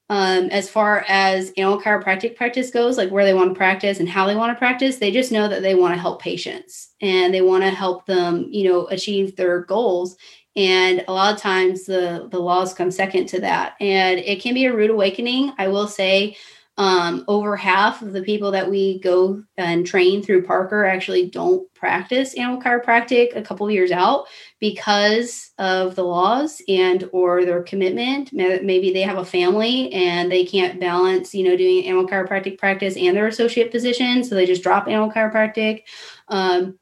um, 0.10 0.46
as 0.46 0.70
far 0.70 1.06
as 1.08 1.52
animal 1.58 1.82
chiropractic 1.82 2.36
practice 2.36 2.70
goes, 2.70 2.98
like 2.98 3.10
where 3.10 3.24
they 3.26 3.34
want 3.34 3.52
to 3.52 3.58
practice 3.58 4.00
and 4.00 4.10
how 4.10 4.28
they 4.28 4.36
want 4.36 4.54
to 4.54 4.60
practice, 4.60 4.98
they 4.98 5.12
just 5.12 5.32
know 5.32 5.48
that 5.48 5.62
they 5.62 5.76
want 5.76 5.94
to 5.94 6.00
help 6.00 6.22
patients 6.22 6.94
and 7.02 7.34
they 7.34 7.42
want 7.42 7.64
to 7.64 7.70
help 7.70 8.06
them, 8.06 8.48
you 8.50 8.70
know, 8.70 8.88
achieve 8.88 9.36
their 9.36 9.62
goals. 9.62 10.18
And 10.56 11.04
a 11.08 11.14
lot 11.14 11.34
of 11.34 11.40
times 11.40 11.86
the 11.86 12.28
the 12.30 12.40
laws 12.40 12.76
come 12.76 12.92
second 12.92 13.26
to 13.28 13.40
that, 13.42 13.74
and 13.80 14.20
it 14.20 14.42
can 14.42 14.54
be 14.54 14.66
a 14.66 14.76
rude 14.76 14.92
awakening. 14.92 15.52
I 15.58 15.68
will 15.68 15.88
say, 15.88 16.38
um, 16.78 17.24
over 17.28 17.56
half 17.56 18.02
of 18.02 18.14
the 18.14 18.24
people 18.24 18.50
that 18.52 18.70
we 18.70 19.00
go 19.00 19.44
and 19.58 19.86
train 19.86 20.24
through 20.24 20.44
Parker 20.44 20.86
actually 20.86 21.30
don't 21.30 21.72
practice 21.76 22.34
animal 22.34 22.60
chiropractic 22.60 23.36
a 23.36 23.44
couple 23.44 23.70
years 23.70 23.92
out 23.92 24.26
because 24.60 25.52
of 25.60 25.96
the 25.96 26.04
laws 26.04 26.62
and 26.68 27.08
or 27.14 27.46
their 27.46 27.62
commitment. 27.62 28.34
Maybe 28.34 28.92
they 28.92 29.02
have 29.02 29.20
a 29.20 29.26
family 29.26 29.92
and 29.94 30.32
they 30.32 30.46
can't 30.46 30.80
balance, 30.80 31.36
you 31.36 31.44
know, 31.44 31.56
doing 31.56 31.86
animal 31.86 32.08
chiropractic 32.08 32.58
practice 32.58 32.98
and 32.98 33.16
their 33.16 33.28
associate 33.28 33.72
position, 33.72 34.24
so 34.24 34.34
they 34.34 34.48
just 34.48 34.64
drop 34.64 34.88
animal 34.88 35.12
chiropractic. 35.12 35.84
Um, 36.30 36.80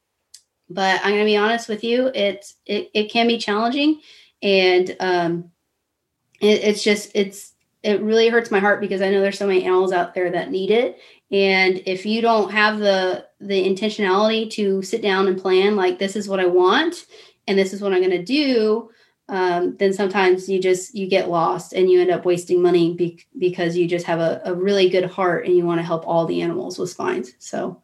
but 0.70 1.00
I'm 1.02 1.10
going 1.10 1.20
to 1.20 1.26
be 1.26 1.36
honest 1.36 1.68
with 1.68 1.84
you, 1.84 2.10
it's 2.14 2.54
it, 2.64 2.90
it 2.94 3.12
can 3.12 3.26
be 3.26 3.36
challenging, 3.36 4.00
and 4.40 4.96
um, 5.00 5.50
it, 6.40 6.64
it's 6.64 6.82
just 6.82 7.10
it's 7.14 7.51
it 7.82 8.00
really 8.00 8.28
hurts 8.28 8.50
my 8.50 8.60
heart 8.60 8.80
because 8.80 9.02
I 9.02 9.10
know 9.10 9.20
there's 9.20 9.38
so 9.38 9.46
many 9.46 9.64
animals 9.64 9.92
out 9.92 10.14
there 10.14 10.30
that 10.30 10.50
need 10.50 10.70
it. 10.70 10.98
And 11.30 11.82
if 11.86 12.06
you 12.06 12.20
don't 12.20 12.52
have 12.52 12.78
the 12.78 13.26
the 13.40 13.66
intentionality 13.66 14.50
to 14.52 14.82
sit 14.82 15.02
down 15.02 15.26
and 15.26 15.40
plan, 15.40 15.76
like 15.76 15.98
this 15.98 16.16
is 16.16 16.28
what 16.28 16.40
I 16.40 16.46
want 16.46 17.06
and 17.48 17.58
this 17.58 17.72
is 17.72 17.80
what 17.80 17.92
I'm 17.92 18.00
going 18.00 18.10
to 18.10 18.24
do, 18.24 18.90
um, 19.28 19.76
then 19.78 19.92
sometimes 19.92 20.48
you 20.48 20.60
just 20.60 20.94
you 20.94 21.08
get 21.08 21.30
lost 21.30 21.72
and 21.72 21.90
you 21.90 22.00
end 22.00 22.10
up 22.10 22.24
wasting 22.24 22.60
money 22.60 22.94
be- 22.94 23.24
because 23.38 23.76
you 23.76 23.88
just 23.88 24.06
have 24.06 24.20
a, 24.20 24.42
a 24.44 24.54
really 24.54 24.90
good 24.90 25.06
heart 25.06 25.46
and 25.46 25.56
you 25.56 25.64
want 25.64 25.78
to 25.78 25.86
help 25.86 26.06
all 26.06 26.26
the 26.26 26.42
animals 26.42 26.78
with 26.78 26.90
spines 26.90 27.32
so 27.38 27.80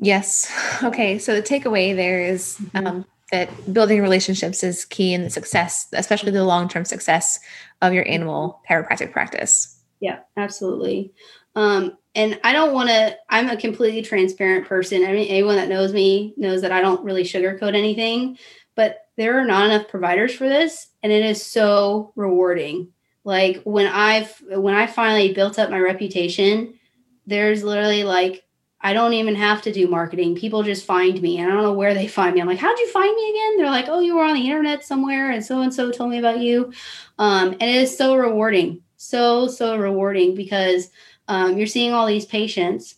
yes 0.00 0.52
okay 0.84 1.18
so 1.18 1.34
the 1.34 1.42
takeaway 1.42 1.96
there 1.96 2.22
is, 2.22 2.58
mm-hmm. 2.60 2.86
um, 2.86 3.04
that 3.32 3.72
building 3.72 4.00
relationships 4.00 4.62
is 4.62 4.84
key 4.84 5.12
in 5.12 5.22
the 5.22 5.30
success 5.30 5.88
especially 5.92 6.30
the 6.30 6.44
long-term 6.44 6.84
success 6.84 7.40
of 7.82 7.92
your 7.92 8.06
animal 8.08 8.60
chiropractic 8.68 9.12
practice 9.12 9.80
yeah 10.00 10.20
absolutely 10.36 11.12
um, 11.56 11.96
and 12.14 12.38
I 12.44 12.52
don't 12.52 12.74
want 12.74 12.90
to, 12.90 13.16
I'm 13.28 13.48
a 13.48 13.56
completely 13.56 14.02
transparent 14.02 14.66
person. 14.66 15.04
I 15.04 15.12
mean, 15.12 15.28
anyone 15.28 15.56
that 15.56 15.68
knows 15.68 15.92
me 15.92 16.34
knows 16.36 16.62
that 16.62 16.70
I 16.70 16.80
don't 16.80 17.04
really 17.04 17.24
sugarcoat 17.24 17.74
anything, 17.74 18.38
but 18.74 19.06
there 19.16 19.38
are 19.38 19.44
not 19.44 19.66
enough 19.66 19.88
providers 19.88 20.34
for 20.34 20.48
this. 20.48 20.88
And 21.02 21.10
it 21.10 21.24
is 21.24 21.44
so 21.44 22.12
rewarding. 22.14 22.92
Like 23.24 23.62
when 23.64 23.86
I've, 23.86 24.34
when 24.48 24.74
I 24.74 24.86
finally 24.86 25.32
built 25.32 25.58
up 25.58 25.70
my 25.70 25.80
reputation, 25.80 26.78
there's 27.26 27.64
literally 27.64 28.04
like, 28.04 28.44
I 28.86 28.92
don't 28.92 29.14
even 29.14 29.34
have 29.34 29.62
to 29.62 29.72
do 29.72 29.88
marketing. 29.88 30.36
People 30.36 30.62
just 30.62 30.86
find 30.86 31.20
me. 31.20 31.38
And 31.38 31.50
I 31.50 31.54
don't 31.54 31.64
know 31.64 31.72
where 31.72 31.92
they 31.92 32.06
find 32.06 32.32
me. 32.32 32.40
I'm 32.40 32.46
like, 32.46 32.60
how'd 32.60 32.78
you 32.78 32.88
find 32.92 33.16
me 33.16 33.30
again? 33.30 33.56
They're 33.56 33.66
like, 33.66 33.88
oh, 33.88 33.98
you 33.98 34.14
were 34.14 34.22
on 34.22 34.34
the 34.34 34.46
internet 34.46 34.84
somewhere 34.84 35.32
and 35.32 35.44
so 35.44 35.60
and 35.62 35.74
so 35.74 35.90
told 35.90 36.10
me 36.10 36.20
about 36.20 36.38
you. 36.38 36.72
Um, 37.18 37.48
and 37.54 37.62
it 37.64 37.74
is 37.74 37.98
so 37.98 38.14
rewarding. 38.14 38.82
So, 38.96 39.48
so 39.48 39.76
rewarding 39.76 40.36
because 40.36 40.90
um, 41.26 41.58
you're 41.58 41.66
seeing 41.66 41.94
all 41.94 42.06
these 42.06 42.26
patients 42.26 42.94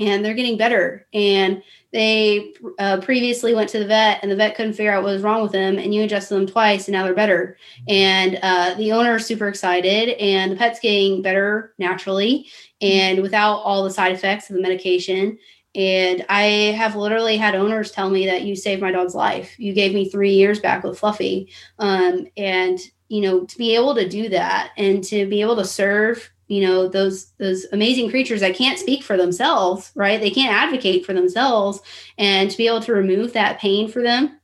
and 0.00 0.24
they're 0.24 0.34
getting 0.34 0.58
better 0.58 1.06
and 1.14 1.62
they 1.92 2.52
uh, 2.80 3.00
previously 3.00 3.54
went 3.54 3.70
to 3.70 3.78
the 3.78 3.86
vet 3.86 4.18
and 4.22 4.32
the 4.32 4.36
vet 4.36 4.56
couldn't 4.56 4.72
figure 4.72 4.90
out 4.90 5.04
what 5.04 5.12
was 5.12 5.22
wrong 5.22 5.42
with 5.42 5.52
them 5.52 5.78
and 5.78 5.94
you 5.94 6.02
adjusted 6.02 6.34
them 6.34 6.46
twice 6.46 6.88
and 6.88 6.92
now 6.92 7.04
they're 7.04 7.14
better 7.14 7.56
and 7.86 8.36
uh, 8.42 8.74
the 8.74 8.90
owner 8.90 9.14
is 9.14 9.26
super 9.26 9.46
excited 9.46 10.08
and 10.18 10.50
the 10.50 10.56
pet's 10.56 10.80
getting 10.80 11.22
better 11.22 11.72
naturally 11.78 12.48
and 12.84 13.22
without 13.22 13.56
all 13.60 13.82
the 13.82 13.90
side 13.90 14.12
effects 14.12 14.50
of 14.50 14.56
the 14.56 14.62
medication. 14.62 15.38
And 15.74 16.24
i 16.28 16.42
have 16.76 16.94
literally 16.94 17.36
had 17.36 17.56
owners 17.56 17.90
tell 17.90 18.08
me 18.08 18.26
that 18.26 18.42
you 18.42 18.54
saved 18.54 18.82
my 18.82 18.92
dog's 18.92 19.14
life. 19.14 19.58
You 19.58 19.72
gave 19.72 19.94
me 19.94 20.08
three 20.08 20.34
years 20.34 20.60
back 20.60 20.84
with 20.84 20.98
fluffy. 20.98 21.50
Um, 21.78 22.28
and 22.36 22.78
you 23.08 23.20
know 23.20 23.44
to 23.44 23.58
be 23.58 23.74
able 23.74 23.94
to 23.94 24.08
do 24.08 24.28
that 24.30 24.72
and 24.76 25.04
to 25.04 25.26
be 25.28 25.40
able 25.42 25.56
to 25.56 25.64
serve 25.64 26.30
you 26.48 26.66
know 26.66 26.88
those 26.88 27.32
those 27.38 27.66
amazing 27.72 28.10
creatures 28.10 28.40
that 28.40 28.56
can't 28.56 28.78
speak 28.78 29.02
for 29.02 29.16
themselves 29.16 29.92
right? 29.94 30.20
They 30.20 30.30
can't 30.30 30.52
advocate 30.52 31.04
for 31.04 31.12
themselves. 31.12 31.80
And 32.18 32.50
to 32.50 32.56
be 32.56 32.66
able 32.66 32.82
to 32.82 32.92
remove 32.92 33.32
that 33.32 33.58
pain 33.58 33.88
for 33.88 34.02
them 34.02 34.38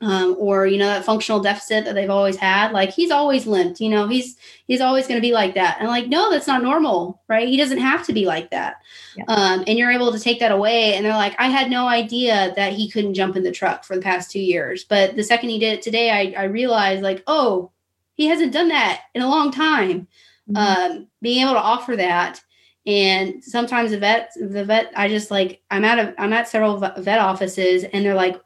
um, 0.00 0.36
or 0.38 0.66
you 0.66 0.76
know 0.76 0.86
that 0.86 1.04
functional 1.04 1.40
deficit 1.40 1.84
that 1.84 1.94
they've 1.94 2.10
always 2.10 2.36
had 2.36 2.72
like 2.72 2.90
he's 2.90 3.10
always 3.10 3.46
limped 3.46 3.80
you 3.80 3.88
know 3.88 4.06
he's 4.06 4.36
he's 4.66 4.80
always 4.80 5.06
going 5.06 5.18
to 5.18 5.26
be 5.26 5.32
like 5.32 5.54
that. 5.54 5.78
And 5.78 5.88
like 5.88 6.08
no 6.08 6.30
that's 6.30 6.46
not 6.46 6.62
normal 6.62 7.22
right? 7.28 7.48
He 7.48 7.56
doesn't 7.56 7.78
have 7.78 8.04
to 8.06 8.12
be 8.12 8.26
like 8.26 8.50
that. 8.50 8.76
Yeah. 9.16 9.24
um, 9.28 9.64
and 9.66 9.78
you're 9.78 9.92
able 9.92 10.12
to 10.12 10.18
take 10.18 10.40
that 10.40 10.52
away 10.52 10.94
and 10.94 11.04
they're 11.04 11.12
like 11.12 11.36
i 11.38 11.46
had 11.46 11.70
no 11.70 11.86
idea 11.86 12.52
that 12.56 12.72
he 12.72 12.90
couldn't 12.90 13.14
jump 13.14 13.36
in 13.36 13.44
the 13.44 13.52
truck 13.52 13.84
for 13.84 13.94
the 13.94 14.02
past 14.02 14.30
two 14.30 14.40
years. 14.40 14.84
But 14.84 15.16
the 15.16 15.24
second 15.24 15.50
he 15.50 15.58
did 15.58 15.74
it 15.74 15.82
today 15.82 16.10
i, 16.10 16.42
I 16.42 16.44
realized 16.44 17.02
like 17.02 17.22
oh 17.26 17.70
he 18.14 18.26
hasn't 18.26 18.52
done 18.52 18.68
that 18.68 19.02
in 19.14 19.22
a 19.22 19.28
long 19.28 19.50
time. 19.50 20.06
Mm-hmm. 20.50 20.56
um, 20.56 21.08
being 21.22 21.40
able 21.42 21.54
to 21.54 21.58
offer 21.58 21.96
that 21.96 22.42
and 22.86 23.42
sometimes 23.42 23.92
the 23.92 23.98
vet 23.98 24.30
the 24.36 24.62
vet 24.64 24.92
i 24.94 25.08
just 25.08 25.30
like 25.30 25.62
i'm 25.70 25.84
at 25.84 26.14
i'm 26.18 26.32
at 26.34 26.48
several 26.48 26.76
vet 26.76 27.18
offices 27.18 27.84
and 27.84 28.04
they're 28.04 28.14
like 28.14 28.38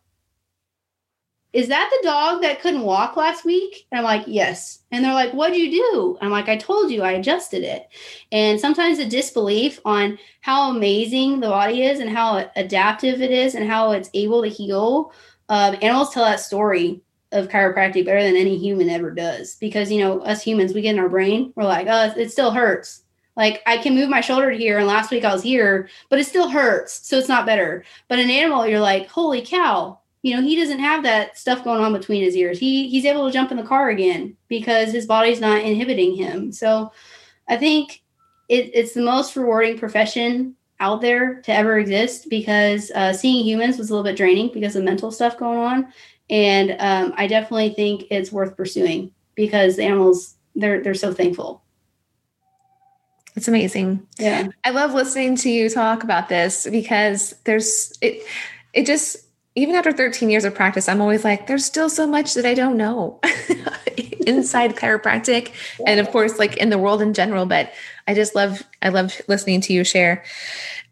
is 1.58 1.66
that 1.66 1.90
the 1.90 2.06
dog 2.06 2.40
that 2.40 2.60
couldn't 2.60 2.82
walk 2.82 3.16
last 3.16 3.44
week? 3.44 3.84
And 3.90 3.98
i'm 3.98 4.04
like 4.04 4.22
yes. 4.28 4.84
And 4.92 5.04
they're 5.04 5.12
like 5.12 5.32
what'd 5.32 5.56
you 5.56 5.72
do? 5.72 6.16
I'm 6.20 6.30
like 6.30 6.48
i 6.48 6.56
told 6.56 6.92
you 6.92 7.02
i 7.02 7.10
adjusted 7.10 7.64
it. 7.64 7.88
And 8.30 8.60
sometimes 8.60 8.98
the 8.98 9.04
disbelief 9.04 9.80
on 9.84 10.20
how 10.40 10.70
amazing 10.70 11.40
the 11.40 11.48
body 11.48 11.82
is 11.82 11.98
and 11.98 12.08
how 12.08 12.48
adaptive 12.54 13.20
it 13.20 13.32
is 13.32 13.56
and 13.56 13.68
how 13.68 13.90
it's 13.90 14.08
able 14.14 14.40
to 14.42 14.48
heal 14.48 15.12
um, 15.48 15.76
animals 15.82 16.14
tell 16.14 16.24
that 16.24 16.38
story 16.38 17.02
of 17.32 17.48
chiropractic 17.48 18.04
better 18.04 18.22
than 18.22 18.36
any 18.36 18.56
human 18.56 18.88
ever 18.88 19.10
does. 19.10 19.56
Because 19.56 19.90
you 19.90 19.98
know 19.98 20.20
us 20.20 20.40
humans 20.40 20.72
we 20.72 20.82
get 20.82 20.94
in 20.94 21.00
our 21.00 21.08
brain 21.08 21.52
we're 21.56 21.64
like 21.64 21.88
oh 21.90 22.14
it 22.16 22.30
still 22.30 22.52
hurts. 22.52 23.02
Like 23.36 23.62
i 23.66 23.78
can 23.78 23.96
move 23.96 24.08
my 24.08 24.20
shoulder 24.20 24.52
here 24.52 24.78
and 24.78 24.86
last 24.86 25.10
week 25.10 25.24
i 25.24 25.32
was 25.32 25.42
here 25.42 25.88
but 26.08 26.20
it 26.20 26.26
still 26.26 26.48
hurts 26.48 27.04
so 27.08 27.18
it's 27.18 27.28
not 27.28 27.46
better. 27.46 27.84
But 28.06 28.20
an 28.20 28.30
animal 28.30 28.64
you're 28.64 28.78
like 28.78 29.08
holy 29.08 29.42
cow 29.42 29.98
you 30.28 30.36
know 30.36 30.42
he 30.42 30.56
doesn't 30.56 30.78
have 30.78 31.02
that 31.02 31.36
stuff 31.36 31.64
going 31.64 31.82
on 31.82 31.92
between 31.92 32.22
his 32.22 32.36
ears 32.36 32.58
he 32.58 32.88
he's 32.88 33.04
able 33.04 33.26
to 33.26 33.32
jump 33.32 33.50
in 33.50 33.56
the 33.56 33.62
car 33.62 33.88
again 33.88 34.36
because 34.48 34.92
his 34.92 35.06
body's 35.06 35.40
not 35.40 35.62
inhibiting 35.62 36.14
him 36.14 36.52
so 36.52 36.92
i 37.48 37.56
think 37.56 38.02
it, 38.48 38.70
it's 38.74 38.94
the 38.94 39.02
most 39.02 39.36
rewarding 39.36 39.78
profession 39.78 40.54
out 40.80 41.00
there 41.00 41.42
to 41.42 41.52
ever 41.52 41.78
exist 41.78 42.30
because 42.30 42.90
uh, 42.92 43.12
seeing 43.12 43.44
humans 43.44 43.78
was 43.78 43.90
a 43.90 43.92
little 43.92 44.04
bit 44.04 44.16
draining 44.16 44.50
because 44.52 44.76
of 44.76 44.84
mental 44.84 45.10
stuff 45.10 45.36
going 45.36 45.58
on 45.58 45.92
and 46.30 46.76
um, 46.78 47.14
I 47.16 47.26
definitely 47.26 47.70
think 47.70 48.04
it's 48.10 48.30
worth 48.30 48.56
pursuing 48.56 49.12
because 49.34 49.76
the 49.76 49.84
animals 49.84 50.34
they're 50.54 50.82
they're 50.82 50.94
so 50.94 51.14
thankful. 51.14 51.62
It's 53.34 53.48
amazing. 53.48 54.06
Yeah, 54.18 54.48
I 54.64 54.70
love 54.70 54.94
listening 54.94 55.36
to 55.36 55.50
you 55.50 55.70
talk 55.70 56.02
about 56.02 56.28
this 56.28 56.66
because 56.70 57.34
there's 57.44 57.92
it. 58.00 58.26
It 58.74 58.86
just 58.86 59.16
even 59.58 59.74
after 59.74 59.92
13 59.92 60.30
years 60.30 60.44
of 60.44 60.54
practice, 60.54 60.88
I'm 60.88 61.00
always 61.00 61.24
like, 61.24 61.46
there's 61.46 61.64
still 61.64 61.90
so 61.90 62.06
much 62.06 62.34
that 62.34 62.46
I 62.46 62.54
don't 62.54 62.76
know 62.76 63.20
inside 64.26 64.76
chiropractic, 64.76 65.52
and 65.86 65.98
of 65.98 66.10
course, 66.10 66.38
like 66.38 66.56
in 66.56 66.70
the 66.70 66.78
world 66.78 67.02
in 67.02 67.12
general. 67.12 67.44
But 67.44 67.72
I 68.06 68.14
just 68.14 68.34
love 68.34 68.62
I 68.82 68.90
love 68.90 69.20
listening 69.26 69.60
to 69.62 69.72
you 69.72 69.84
share, 69.84 70.24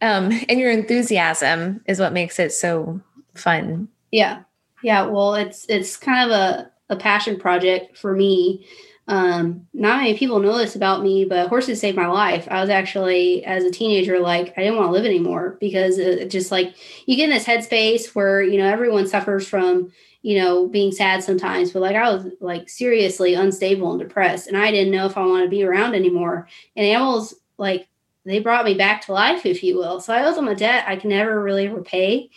um, 0.03 0.33
and 0.49 0.59
your 0.59 0.71
enthusiasm 0.71 1.83
is 1.87 2.01
what 2.01 2.13
makes 2.13 2.39
it 2.39 2.53
so 2.53 3.01
fun. 3.35 3.89
Yeah, 4.11 4.43
yeah, 4.83 5.07
well, 5.07 5.35
it's 5.35 5.67
it's 5.69 5.97
kind 5.97 6.31
of 6.31 6.37
a, 6.37 6.71
a 6.91 6.97
passion 6.97 7.39
project 7.39 7.97
for 7.97 8.15
me. 8.15 8.67
Um, 9.09 9.69
not 9.73 9.99
many 9.99 10.19
people 10.19 10.41
know 10.41 10.59
this 10.59 10.75
about 10.75 11.03
me, 11.03 11.25
but 11.25 11.49
horses 11.49 11.81
saved 11.81 11.97
my 11.97 12.09
life. 12.09 12.49
I 12.51 12.61
was 12.61 12.71
actually, 12.71 13.45
as 13.45 13.63
a 13.63 13.71
teenager, 13.71 14.19
like 14.19 14.53
I 14.57 14.63
didn't 14.63 14.77
want 14.77 14.89
to 14.89 14.93
live 14.93 15.05
anymore 15.05 15.57
because 15.61 15.99
it 15.99 16.29
just 16.31 16.51
like 16.51 16.75
you 17.07 17.17
get 17.17 17.29
in 17.29 17.35
this 17.35 17.45
headspace 17.45 18.15
where 18.15 18.43
you 18.43 18.59
know 18.59 18.67
everyone 18.67 19.07
suffers 19.07 19.47
from 19.47 19.93
you 20.23 20.39
know 20.39 20.67
being 20.67 20.91
sad 20.91 21.23
sometimes, 21.23 21.71
but 21.71 21.83
like 21.83 21.95
I 21.95 22.13
was 22.13 22.27
like 22.41 22.69
seriously 22.69 23.35
unstable 23.35 23.93
and 23.93 24.01
depressed, 24.01 24.49
and 24.49 24.57
I 24.57 24.73
didn't 24.73 24.93
know 24.93 25.07
if 25.07 25.17
I 25.17 25.25
wanted 25.25 25.45
to 25.45 25.51
be 25.51 25.63
around 25.63 25.95
anymore. 25.95 26.49
And 26.75 26.85
animals 26.85 27.35
like 27.59 27.89
they 28.25 28.41
brought 28.41 28.65
me 28.65 28.75
back 28.75 29.03
to 29.03 29.13
life, 29.13 29.47
if 29.47 29.63
you 29.63 29.79
will. 29.79 30.01
So 30.01 30.13
I 30.13 30.25
owe 30.25 30.35
them 30.35 30.49
a 30.49 30.55
debt 30.57 30.85
I 30.89 30.97
can 30.97 31.11
never 31.11 31.41
really 31.41 31.69
repay. 31.69 32.29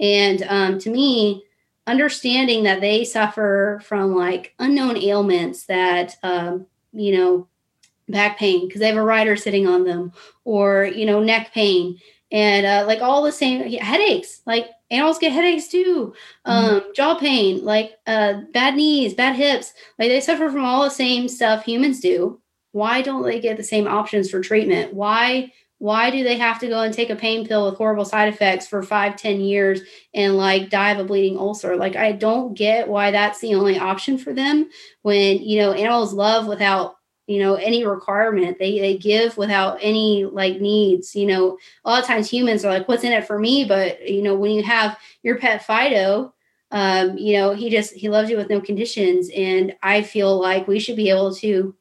And 0.00 0.42
um, 0.48 0.78
to 0.80 0.90
me, 0.90 1.44
understanding 1.86 2.64
that 2.64 2.80
they 2.80 3.04
suffer 3.04 3.80
from 3.84 4.14
like 4.14 4.54
unknown 4.58 4.96
ailments 4.96 5.66
that 5.66 6.16
um, 6.22 6.66
you 6.92 7.16
know 7.16 7.48
back 8.08 8.38
pain 8.38 8.66
because 8.66 8.80
they 8.80 8.88
have 8.88 8.96
a 8.96 9.02
rider 9.02 9.36
sitting 9.36 9.66
on 9.66 9.84
them 9.84 10.12
or 10.44 10.84
you 10.84 11.06
know 11.06 11.22
neck 11.22 11.52
pain 11.52 11.98
and 12.30 12.66
uh, 12.66 12.84
like 12.86 13.00
all 13.00 13.22
the 13.22 13.32
same 13.32 13.62
headaches 13.78 14.42
like 14.46 14.68
animals 14.90 15.18
get 15.18 15.32
headaches 15.32 15.68
too 15.68 16.14
mm-hmm. 16.46 16.76
um, 16.76 16.92
jaw 16.94 17.16
pain 17.16 17.64
like 17.64 17.92
uh, 18.06 18.40
bad 18.52 18.74
knees 18.74 19.14
bad 19.14 19.34
hips 19.34 19.72
like 19.98 20.08
they 20.08 20.20
suffer 20.20 20.50
from 20.50 20.64
all 20.64 20.84
the 20.84 20.90
same 20.90 21.28
stuff 21.28 21.64
humans 21.64 22.00
do 22.00 22.40
why 22.72 23.02
don't 23.02 23.24
they 23.24 23.40
get 23.40 23.56
the 23.56 23.64
same 23.64 23.86
options 23.86 24.30
for 24.30 24.40
treatment 24.40 24.92
why 24.92 25.52
why 25.78 26.10
do 26.10 26.24
they 26.24 26.38
have 26.38 26.58
to 26.60 26.68
go 26.68 26.80
and 26.80 26.94
take 26.94 27.10
a 27.10 27.16
pain 27.16 27.46
pill 27.46 27.66
with 27.66 27.76
horrible 27.76 28.04
side 28.04 28.32
effects 28.32 28.66
for 28.66 28.82
five, 28.82 29.16
ten 29.16 29.40
years 29.40 29.82
and 30.14 30.36
like 30.36 30.70
die 30.70 30.90
of 30.90 30.98
a 30.98 31.04
bleeding 31.04 31.38
ulcer? 31.38 31.76
Like, 31.76 31.96
I 31.96 32.12
don't 32.12 32.54
get 32.54 32.88
why 32.88 33.10
that's 33.10 33.40
the 33.40 33.54
only 33.54 33.78
option 33.78 34.16
for 34.16 34.32
them 34.32 34.70
when, 35.02 35.42
you 35.42 35.58
know, 35.60 35.72
animals 35.72 36.14
love 36.14 36.46
without, 36.46 36.96
you 37.26 37.40
know, 37.40 37.56
any 37.56 37.84
requirement. 37.84 38.58
They, 38.58 38.78
they 38.78 38.96
give 38.96 39.36
without 39.36 39.78
any 39.82 40.24
like 40.24 40.60
needs. 40.60 41.14
You 41.14 41.26
know, 41.26 41.58
a 41.84 41.90
lot 41.90 42.00
of 42.00 42.06
times 42.06 42.30
humans 42.30 42.64
are 42.64 42.72
like, 42.72 42.88
what's 42.88 43.04
in 43.04 43.12
it 43.12 43.26
for 43.26 43.38
me? 43.38 43.66
But, 43.66 44.08
you 44.08 44.22
know, 44.22 44.34
when 44.34 44.52
you 44.52 44.62
have 44.62 44.98
your 45.22 45.36
pet 45.36 45.66
Fido, 45.66 46.32
um, 46.70 47.18
you 47.18 47.36
know, 47.36 47.52
he 47.52 47.68
just, 47.68 47.92
he 47.92 48.08
loves 48.08 48.30
you 48.30 48.38
with 48.38 48.48
no 48.48 48.62
conditions. 48.62 49.28
And 49.36 49.74
I 49.82 50.02
feel 50.02 50.40
like 50.40 50.66
we 50.66 50.78
should 50.78 50.96
be 50.96 51.10
able 51.10 51.34
to 51.36 51.74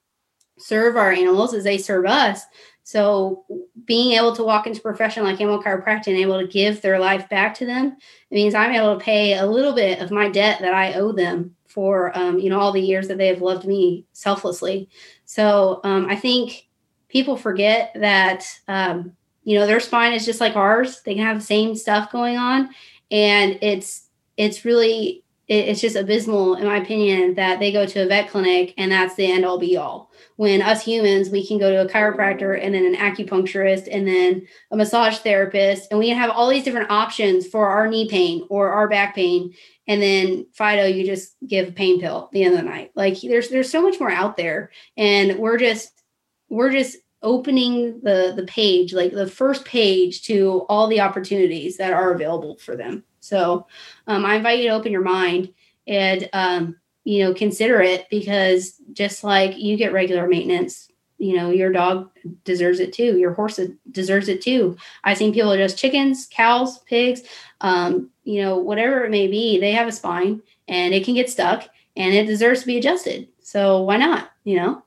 serve 0.58 0.97
our 0.97 1.12
animals 1.12 1.53
as 1.53 1.63
they 1.63 1.77
serve 1.77 2.05
us 2.05 2.41
so 2.86 3.45
being 3.86 4.12
able 4.12 4.36
to 4.36 4.43
walk 4.43 4.67
into 4.67 4.80
a 4.80 4.84
profession 4.84 5.24
like 5.24 5.41
animal 5.41 5.62
chiropractic 5.62 6.06
and 6.06 6.17
able 6.17 6.39
to 6.39 6.45
give 6.45 6.84
their 6.84 7.00
life 7.00 7.28
back 7.30 7.56
to 7.56 7.65
them, 7.65 7.98
it 8.30 8.36
means 8.36 8.54
I'm 8.54 8.71
able 8.71 9.00
to 9.00 9.04
pay 9.04 9.34
a 9.34 9.45
little 9.45 9.74
bit 9.74 10.02
of 10.02 10.12
my 10.12 10.30
debt 10.30 10.60
that 10.62 10.76
I 10.76 10.93
owe 10.93 11.12
them 11.12 11.56
for 11.65 12.15
um, 12.15 12.38
you 12.38 12.48
know 12.48 12.60
all 12.60 12.71
the 12.71 12.80
years 12.80 13.08
that 13.08 13.17
they 13.17 13.28
have 13.28 13.41
loved 13.41 13.65
me 13.65 14.06
selflessly. 14.13 14.88
So 15.26 15.82
um, 15.84 16.06
I 16.12 16.15
think 16.15 16.67
people 17.10 17.36
forget 17.36 17.91
that 17.95 18.45
um, 18.67 19.13
you 19.43 19.58
know 19.58 19.65
their 19.65 19.80
spine 19.80 20.13
is 20.13 20.24
just 20.24 20.39
like 20.39 20.56
ours. 20.56 21.02
They 21.02 21.15
can 21.15 21.26
have 21.26 21.39
the 21.39 21.45
same 21.45 21.76
stuff 21.76 22.12
going 22.12 22.38
on, 22.38 22.69
and 23.10 23.58
it's 23.63 24.10
it's 24.38 24.63
really 24.63 25.24
it, 25.47 25.69
it's 25.69 25.81
just 25.81 25.95
abysmal, 25.95 26.55
in 26.55 26.65
my 26.65 26.77
opinion, 26.77 27.36
that 27.36 27.60
they 27.60 27.71
go 27.71 27.86
to 27.86 28.03
a 28.03 28.08
vet 28.08 28.29
clinic 28.29 28.73
and 28.77 28.91
that's 28.91 29.15
the 29.15 29.31
end 29.31 29.45
all 29.45 29.60
be 29.60 29.77
all. 29.77 30.12
When 30.38 30.62
us 30.62 30.84
humans, 30.84 31.29
we 31.29 31.45
can 31.45 31.58
go 31.58 31.71
to 31.71 31.81
a 31.81 31.89
chiropractor 31.91 32.60
and 32.62 32.73
then 32.73 32.86
an 32.86 32.95
acupuncturist 32.95 33.88
and 33.91 34.08
then 34.08 34.47
a 34.71 34.75
massage 34.75 35.19
therapist, 35.19 35.88
and 35.91 35.99
we 35.99 36.10
have 36.10 36.29
all 36.29 36.49
these 36.49 36.63
different 36.63 36.91
options 36.91 37.47
for 37.47 37.67
our 37.67 37.88
knee 37.88 38.10
pain 38.10 38.45
or 38.49 38.69
our 38.69 38.88
back 38.89 39.15
pain. 39.15 39.53
And 39.88 40.01
then 40.01 40.47
Fido, 40.53 40.86
you 40.86 41.05
just 41.05 41.36
give 41.47 41.69
a 41.69 41.71
pain 41.71 42.01
pill 42.01 42.25
at 42.25 42.31
the 42.31 42.43
end 42.43 42.55
of 42.55 42.62
the 42.62 42.69
night. 42.69 42.91
Like 42.95 43.21
there's 43.21 43.49
there's 43.49 43.69
so 43.69 43.81
much 43.81 43.99
more 43.99 44.12
out 44.12 44.36
there, 44.36 44.71
and 44.97 45.38
we're 45.38 45.58
just 45.58 46.03
we're 46.49 46.71
just 46.71 46.97
opening 47.21 48.01
the 48.01 48.34
the 48.36 48.45
page 48.45 48.93
like 48.93 49.12
the 49.12 49.27
first 49.27 49.65
page 49.65 50.23
to 50.23 50.65
all 50.69 50.88
the 50.88 51.01
opportunities 51.01 51.77
that 51.77 51.91
are 51.91 52.13
available 52.13 52.58
for 52.58 52.75
them 52.75 53.03
so 53.25 53.65
um, 54.07 54.25
i 54.25 54.35
invite 54.35 54.59
you 54.59 54.69
to 54.69 54.75
open 54.75 54.91
your 54.91 55.01
mind 55.01 55.53
and 55.88 56.29
um, 56.33 56.75
you 57.03 57.23
know 57.23 57.33
consider 57.33 57.81
it 57.81 58.07
because 58.09 58.81
just 58.93 59.23
like 59.23 59.57
you 59.57 59.77
get 59.77 59.93
regular 59.93 60.27
maintenance 60.27 60.89
you 61.17 61.35
know 61.35 61.49
your 61.49 61.71
dog 61.71 62.09
deserves 62.43 62.79
it 62.79 62.93
too 62.93 63.17
your 63.17 63.33
horse 63.33 63.59
deserves 63.91 64.27
it 64.27 64.41
too 64.41 64.75
i've 65.03 65.17
seen 65.17 65.33
people 65.33 65.55
just 65.55 65.77
chickens 65.77 66.27
cows 66.31 66.79
pigs 66.79 67.21
um, 67.61 68.09
you 68.23 68.41
know 68.41 68.57
whatever 68.57 69.03
it 69.03 69.11
may 69.11 69.27
be 69.27 69.59
they 69.59 69.71
have 69.71 69.88
a 69.88 69.91
spine 69.91 70.41
and 70.67 70.93
it 70.93 71.05
can 71.05 71.13
get 71.13 71.29
stuck 71.29 71.67
and 71.95 72.13
it 72.13 72.25
deserves 72.25 72.61
to 72.61 72.65
be 72.65 72.77
adjusted 72.77 73.27
so 73.41 73.81
why 73.81 73.97
not 73.97 74.31
you 74.43 74.57
know 74.57 74.81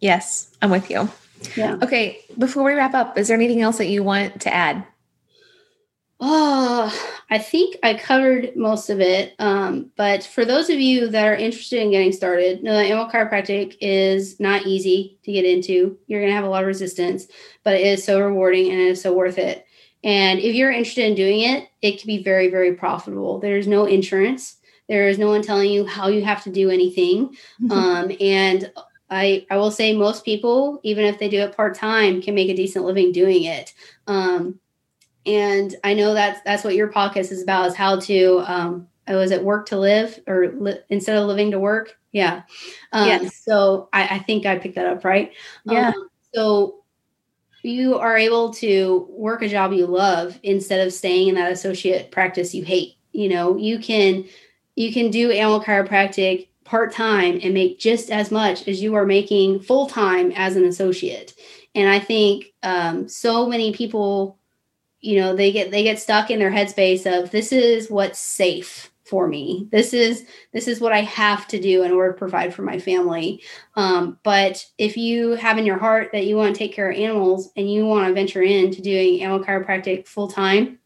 Yes, 0.00 0.54
I'm 0.60 0.70
with 0.70 0.90
you. 0.90 1.08
Yeah. 1.56 1.78
Okay, 1.82 2.24
before 2.38 2.64
we 2.64 2.74
wrap 2.74 2.94
up, 2.94 3.16
is 3.18 3.28
there 3.28 3.36
anything 3.36 3.60
else 3.60 3.78
that 3.78 3.86
you 3.86 4.02
want 4.02 4.40
to 4.42 4.52
add? 4.52 4.84
Oh, 6.18 7.12
I 7.28 7.38
think 7.38 7.76
I 7.82 7.94
covered 7.94 8.56
most 8.56 8.88
of 8.88 9.00
it. 9.00 9.34
Um, 9.38 9.90
but 9.96 10.24
for 10.24 10.46
those 10.46 10.70
of 10.70 10.80
you 10.80 11.08
that 11.08 11.26
are 11.26 11.34
interested 11.34 11.82
in 11.82 11.90
getting 11.90 12.12
started, 12.12 12.62
know 12.62 12.72
that 12.72 12.86
animal 12.86 13.10
chiropractic 13.10 13.76
is 13.80 14.40
not 14.40 14.66
easy 14.66 15.18
to 15.24 15.32
get 15.32 15.44
into. 15.44 15.98
You're 16.06 16.20
going 16.20 16.30
to 16.30 16.36
have 16.36 16.44
a 16.44 16.48
lot 16.48 16.62
of 16.62 16.68
resistance, 16.68 17.26
but 17.64 17.74
it 17.74 17.86
is 17.86 18.04
so 18.04 18.20
rewarding 18.20 18.70
and 18.70 18.80
it 18.80 18.88
is 18.88 19.02
so 19.02 19.12
worth 19.12 19.36
it. 19.36 19.66
And 20.04 20.38
if 20.38 20.54
you're 20.54 20.70
interested 20.70 21.04
in 21.04 21.14
doing 21.16 21.40
it, 21.40 21.68
it 21.82 22.00
can 22.00 22.06
be 22.06 22.22
very, 22.22 22.48
very 22.48 22.74
profitable. 22.74 23.38
There's 23.38 23.66
no 23.66 23.84
insurance. 23.84 24.56
There 24.88 25.08
is 25.08 25.18
no 25.18 25.28
one 25.28 25.42
telling 25.42 25.70
you 25.70 25.84
how 25.84 26.08
you 26.08 26.24
have 26.24 26.44
to 26.44 26.50
do 26.50 26.70
anything. 26.70 27.36
Um, 27.70 28.12
and 28.20 28.70
I, 29.10 29.46
I 29.50 29.56
will 29.56 29.70
say 29.70 29.96
most 29.96 30.24
people, 30.24 30.80
even 30.82 31.04
if 31.04 31.18
they 31.18 31.28
do 31.28 31.40
it 31.40 31.56
part 31.56 31.74
time, 31.74 32.22
can 32.22 32.34
make 32.34 32.48
a 32.48 32.56
decent 32.56 32.84
living 32.84 33.12
doing 33.12 33.44
it. 33.44 33.74
Um, 34.06 34.60
and 35.26 35.74
I 35.84 35.94
know 35.94 36.14
that's 36.14 36.40
that's 36.44 36.64
what 36.64 36.74
your 36.74 36.90
podcast 36.90 37.32
is 37.32 37.42
about 37.42 37.66
is 37.68 37.74
how 37.74 37.98
to 38.00 38.38
um, 38.46 38.88
was 39.08 39.32
at 39.32 39.44
work 39.44 39.66
to 39.66 39.78
live 39.78 40.18
or 40.26 40.52
li- 40.52 40.78
instead 40.88 41.16
of 41.16 41.26
living 41.26 41.50
to 41.50 41.58
work? 41.58 41.96
Yeah. 42.12 42.42
Um, 42.92 43.08
yes. 43.08 43.36
So 43.44 43.88
I, 43.92 44.16
I, 44.16 44.18
think 44.20 44.46
I 44.46 44.58
picked 44.58 44.76
that 44.76 44.86
up 44.86 45.04
right. 45.04 45.32
Yeah. 45.64 45.88
Um, 45.88 46.08
so 46.34 46.84
you 47.62 47.98
are 47.98 48.16
able 48.16 48.54
to 48.54 49.06
work 49.10 49.42
a 49.42 49.48
job 49.48 49.72
you 49.72 49.86
love 49.86 50.38
instead 50.42 50.86
of 50.86 50.92
staying 50.92 51.28
in 51.28 51.34
that 51.34 51.52
associate 51.52 52.10
practice 52.10 52.54
you 52.54 52.64
hate. 52.64 52.94
You 53.12 53.28
know, 53.28 53.56
you 53.56 53.78
can 53.78 54.24
you 54.76 54.92
can 54.92 55.10
do 55.10 55.30
animal 55.30 55.60
chiropractic 55.60 56.48
part 56.64 56.92
time 56.92 57.38
and 57.42 57.54
make 57.54 57.78
just 57.78 58.10
as 58.10 58.30
much 58.30 58.66
as 58.68 58.82
you 58.82 58.94
are 58.94 59.06
making 59.06 59.60
full 59.60 59.86
time 59.86 60.32
as 60.32 60.56
an 60.56 60.64
associate. 60.64 61.34
And 61.74 61.88
I 61.88 61.98
think 61.98 62.46
um, 62.62 63.08
so 63.08 63.46
many 63.46 63.72
people, 63.72 64.38
you 65.00 65.20
know, 65.20 65.34
they 65.34 65.52
get 65.52 65.70
they 65.70 65.82
get 65.82 65.98
stuck 65.98 66.30
in 66.30 66.38
their 66.38 66.50
headspace 66.50 67.06
of 67.06 67.30
this 67.30 67.52
is 67.52 67.90
what's 67.90 68.18
safe 68.18 68.90
for 69.04 69.28
me. 69.28 69.68
This 69.70 69.94
is 69.94 70.26
this 70.52 70.66
is 70.66 70.80
what 70.80 70.92
I 70.92 71.02
have 71.02 71.46
to 71.48 71.60
do 71.60 71.84
in 71.84 71.92
order 71.92 72.12
to 72.12 72.18
provide 72.18 72.52
for 72.52 72.62
my 72.62 72.78
family. 72.78 73.42
Um, 73.76 74.18
but 74.24 74.66
if 74.78 74.96
you 74.96 75.32
have 75.32 75.58
in 75.58 75.66
your 75.66 75.78
heart 75.78 76.10
that 76.12 76.26
you 76.26 76.36
want 76.36 76.54
to 76.54 76.58
take 76.58 76.74
care 76.74 76.90
of 76.90 76.98
animals 76.98 77.50
and 77.56 77.72
you 77.72 77.86
want 77.86 78.08
to 78.08 78.14
venture 78.14 78.42
into 78.42 78.82
doing 78.82 79.22
animal 79.22 79.44
chiropractic 79.44 80.08
full 80.08 80.28
time, 80.28 80.78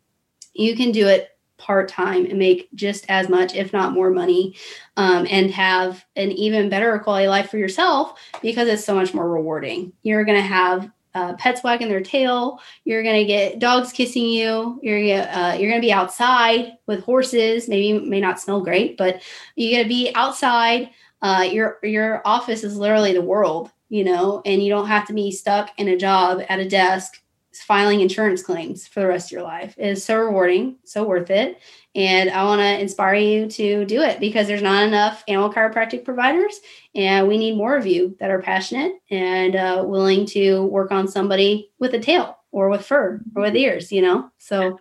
you 0.53 0.77
can 0.77 0.93
do 0.93 1.07
it 1.07 1.31
part 1.57 1.89
time 1.89 2.25
and 2.25 2.39
make 2.39 2.69
just 2.75 3.05
as 3.09 3.29
much, 3.29 3.55
if 3.55 3.73
not 3.73 3.93
more 3.93 4.11
money, 4.11 4.57
um, 4.97 5.27
and 5.31 5.51
have 5.51 6.05
an 6.17 6.33
even 6.33 6.69
better 6.69 6.99
quality 6.99 7.29
life 7.29 7.51
for 7.51 7.59
yourself 7.59 8.19
because 8.43 8.67
it's 8.67 8.85
so 8.85 8.95
much 8.95 9.15
more 9.15 9.31
rewarding. 9.31 9.93
You're 10.03 10.25
going 10.25 10.41
to 10.41 10.47
have 10.47 10.91
uh, 11.15 11.35
pets 11.35 11.63
wagging 11.63 11.89
their 11.89 12.01
tail. 12.01 12.61
You're 12.85 13.03
gonna 13.03 13.25
get 13.25 13.59
dogs 13.59 13.93
kissing 13.93 14.27
you. 14.27 14.79
You're 14.83 15.01
gonna, 15.01 15.31
uh, 15.31 15.55
you're 15.55 15.71
gonna 15.71 15.81
be 15.81 15.93
outside 15.93 16.73
with 16.87 17.05
horses. 17.05 17.69
Maybe 17.69 17.99
may 17.99 18.21
not 18.21 18.41
smell 18.41 18.61
great, 18.61 18.97
but 18.97 19.23
you're 19.57 19.79
gonna 19.79 19.89
be 19.89 20.13
outside. 20.15 20.91
Uh, 21.23 21.49
your 21.51 21.79
your 21.83 22.23
office 22.25 22.65
is 22.65 22.77
literally 22.77 23.13
the 23.13 23.21
world, 23.21 23.71
you 23.89 24.05
know, 24.05 24.41
and 24.47 24.63
you 24.63 24.71
don't 24.71 24.89
have 24.89 25.07
to 25.09 25.13
be 25.13 25.31
stuck 25.31 25.71
in 25.79 25.89
a 25.89 25.97
job 25.97 26.43
at 26.49 26.61
a 26.61 26.69
desk 26.69 27.21
filing 27.53 28.01
insurance 28.01 28.43
claims 28.43 28.87
for 28.87 29.01
the 29.01 29.07
rest 29.07 29.29
of 29.29 29.33
your 29.33 29.43
life. 29.43 29.75
It 29.77 29.89
is 29.89 30.05
so 30.05 30.17
rewarding, 30.17 30.77
so 30.85 31.05
worth 31.05 31.31
it. 31.31 31.59
And 31.95 32.31
I 32.31 32.45
want 32.45 32.61
to 32.61 32.81
inspire 32.81 33.17
you 33.17 33.49
to 33.49 33.85
do 33.85 34.01
it 34.01 34.21
because 34.21 34.47
there's 34.47 34.63
not 34.63 34.87
enough 34.87 35.25
animal 35.27 35.53
chiropractic 35.53 36.05
providers, 36.05 36.61
and 36.95 37.27
we 37.27 37.37
need 37.37 37.57
more 37.57 37.77
of 37.77 37.87
you 37.87 38.17
that 38.21 38.31
are 38.31 38.41
passionate 38.41 38.93
and 39.11 39.57
uh, 39.57 39.83
willing 39.85 40.25
to 40.27 40.65
work 40.67 40.93
on 40.93 41.09
somebody 41.09 41.73
with 41.81 41.93
a 41.95 41.99
tail 41.99 42.39
or 42.53 42.69
with 42.69 42.87
fur 42.87 43.21
or 43.35 43.43
with 43.43 43.57
ears, 43.57 43.91
you 43.91 44.03
know? 44.03 44.31
So. 44.39 44.79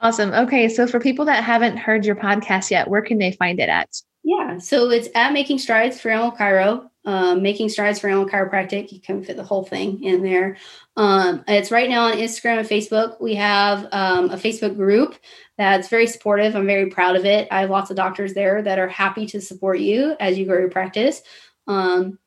awesome. 0.00 0.32
Okay. 0.32 0.68
So, 0.68 0.86
for 0.86 1.00
people 1.00 1.24
that 1.24 1.42
haven't 1.42 1.78
heard 1.78 2.04
your 2.04 2.16
podcast 2.16 2.70
yet, 2.70 2.88
where 2.88 3.02
can 3.02 3.18
they 3.18 3.32
find 3.32 3.58
it 3.58 3.68
at? 3.68 3.88
Yeah. 4.22 4.58
So, 4.58 4.90
it's 4.90 5.08
at 5.16 5.32
Making 5.32 5.58
Strides 5.58 6.00
for 6.00 6.10
Animal 6.10 6.32
Chiro 6.32 6.88
um, 7.04 7.42
making 7.42 7.68
strides 7.68 7.98
for 7.98 8.08
animal 8.08 8.28
chiropractic. 8.28 8.92
You 8.92 9.00
can 9.00 9.22
fit 9.22 9.36
the 9.36 9.44
whole 9.44 9.64
thing 9.64 10.02
in 10.02 10.22
there. 10.22 10.56
Um, 10.96 11.44
it's 11.46 11.70
right 11.70 11.90
now 11.90 12.06
on 12.06 12.14
Instagram 12.14 12.60
and 12.60 12.68
Facebook. 12.68 13.20
We 13.20 13.34
have 13.34 13.86
um, 13.92 14.30
a 14.30 14.36
Facebook 14.36 14.76
group 14.76 15.16
that's 15.58 15.88
very 15.88 16.06
supportive. 16.06 16.56
I'm 16.56 16.66
very 16.66 16.90
proud 16.90 17.16
of 17.16 17.24
it. 17.24 17.48
I 17.50 17.60
have 17.60 17.70
lots 17.70 17.90
of 17.90 17.96
doctors 17.96 18.34
there 18.34 18.62
that 18.62 18.78
are 18.78 18.88
happy 18.88 19.26
to 19.26 19.40
support 19.40 19.78
you 19.78 20.16
as 20.20 20.38
you 20.38 20.46
grow 20.46 20.58
your 20.58 20.70
practice. 20.70 21.22
Um, 21.66 22.18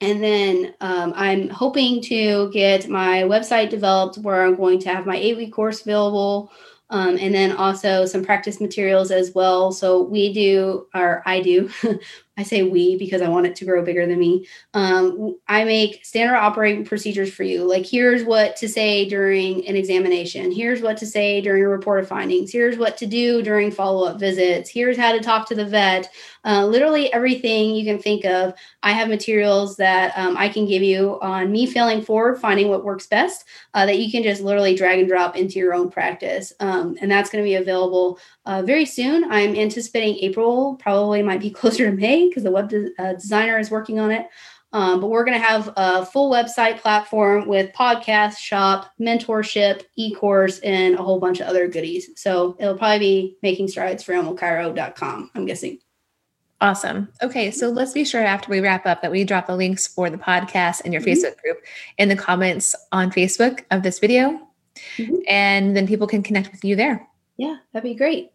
and 0.00 0.22
then 0.22 0.74
um, 0.80 1.12
I'm 1.14 1.48
hoping 1.50 2.00
to 2.02 2.50
get 2.52 2.88
my 2.88 3.22
website 3.24 3.68
developed 3.68 4.18
where 4.18 4.44
I'm 4.44 4.56
going 4.56 4.78
to 4.80 4.88
have 4.88 5.06
my 5.06 5.16
eight 5.16 5.36
week 5.36 5.52
course 5.52 5.82
available. 5.82 6.52
Um, 6.92 7.18
and 7.20 7.32
then 7.32 7.52
also 7.52 8.04
some 8.04 8.24
practice 8.24 8.60
materials 8.60 9.12
as 9.12 9.32
well. 9.32 9.70
So 9.70 10.02
we 10.02 10.32
do, 10.32 10.88
or 10.92 11.22
I 11.24 11.40
do, 11.40 11.70
I 12.40 12.42
say 12.42 12.62
we 12.62 12.96
because 12.96 13.20
I 13.20 13.28
want 13.28 13.44
it 13.44 13.54
to 13.56 13.66
grow 13.66 13.84
bigger 13.84 14.06
than 14.06 14.18
me. 14.18 14.46
Um, 14.72 15.36
I 15.46 15.64
make 15.64 16.02
standard 16.06 16.36
operating 16.36 16.86
procedures 16.86 17.30
for 17.30 17.42
you. 17.42 17.64
Like, 17.64 17.84
here's 17.84 18.24
what 18.24 18.56
to 18.56 18.68
say 18.68 19.06
during 19.06 19.66
an 19.68 19.76
examination. 19.76 20.50
Here's 20.50 20.80
what 20.80 20.96
to 20.98 21.06
say 21.06 21.42
during 21.42 21.62
a 21.62 21.68
report 21.68 22.00
of 22.00 22.08
findings. 22.08 22.50
Here's 22.50 22.78
what 22.78 22.96
to 22.96 23.06
do 23.06 23.42
during 23.42 23.70
follow 23.70 24.08
up 24.08 24.18
visits. 24.18 24.70
Here's 24.70 24.96
how 24.96 25.12
to 25.12 25.20
talk 25.20 25.48
to 25.48 25.54
the 25.54 25.66
vet. 25.66 26.08
Uh, 26.44 26.66
literally 26.66 27.12
everything 27.12 27.74
you 27.74 27.84
can 27.84 27.98
think 27.98 28.24
of. 28.24 28.54
I 28.82 28.92
have 28.92 29.08
materials 29.08 29.76
that 29.76 30.16
um, 30.16 30.36
I 30.36 30.48
can 30.48 30.66
give 30.66 30.82
you 30.82 31.18
on 31.20 31.52
me 31.52 31.66
failing 31.66 32.02
forward, 32.02 32.40
finding 32.40 32.68
what 32.68 32.84
works 32.84 33.06
best, 33.06 33.44
uh, 33.74 33.86
that 33.86 33.98
you 33.98 34.10
can 34.10 34.22
just 34.22 34.42
literally 34.42 34.74
drag 34.74 34.98
and 34.98 35.08
drop 35.08 35.36
into 35.36 35.58
your 35.58 35.74
own 35.74 35.90
practice. 35.90 36.52
Um, 36.60 36.96
and 37.00 37.10
that's 37.10 37.30
going 37.30 37.44
to 37.44 37.48
be 37.48 37.56
available 37.56 38.18
uh, 38.46 38.62
very 38.62 38.86
soon. 38.86 39.30
I'm 39.30 39.54
anticipating 39.54 40.16
April, 40.16 40.76
probably 40.76 41.22
might 41.22 41.40
be 41.40 41.50
closer 41.60 41.90
to 41.90 41.96
May 41.96 42.28
because 42.28 42.42
the 42.42 42.50
web 42.50 42.68
de- 42.68 42.90
uh, 42.98 43.14
designer 43.14 43.58
is 43.58 43.70
working 43.70 44.00
on 44.00 44.10
it. 44.10 44.26
Um, 44.72 45.00
but 45.00 45.08
we're 45.08 45.24
going 45.24 45.38
to 45.40 45.44
have 45.44 45.72
a 45.76 46.06
full 46.06 46.30
website 46.30 46.78
platform 46.78 47.48
with 47.48 47.72
podcast, 47.72 48.38
shop, 48.38 48.90
mentorship, 49.00 49.82
e 49.96 50.14
course, 50.14 50.60
and 50.60 50.94
a 50.94 51.02
whole 51.02 51.18
bunch 51.18 51.40
of 51.40 51.48
other 51.48 51.66
goodies. 51.66 52.10
So 52.16 52.56
it'll 52.58 52.78
probably 52.78 52.98
be 52.98 53.36
making 53.42 53.68
strides 53.68 54.04
for 54.04 54.12
animalchiro.com, 54.12 55.30
I'm 55.34 55.46
guessing. 55.46 55.80
Awesome. 56.60 57.08
Okay, 57.22 57.50
so 57.50 57.70
let's 57.70 57.92
be 57.92 58.04
sure 58.04 58.22
after 58.22 58.50
we 58.50 58.60
wrap 58.60 58.84
up 58.84 59.00
that 59.00 59.10
we 59.10 59.24
drop 59.24 59.46
the 59.46 59.56
links 59.56 59.86
for 59.86 60.10
the 60.10 60.18
podcast 60.18 60.82
and 60.84 60.92
your 60.92 61.00
mm-hmm. 61.00 61.12
Facebook 61.12 61.40
group 61.40 61.58
in 61.96 62.08
the 62.08 62.16
comments 62.16 62.76
on 62.92 63.10
Facebook 63.10 63.64
of 63.70 63.82
this 63.82 63.98
video. 63.98 64.38
Mm-hmm. 64.98 65.16
And 65.26 65.76
then 65.76 65.86
people 65.86 66.06
can 66.06 66.22
connect 66.22 66.52
with 66.52 66.64
you 66.64 66.76
there. 66.76 67.06
Yeah, 67.38 67.56
that'd 67.72 67.90
be 67.90 67.96
great. 67.96 68.32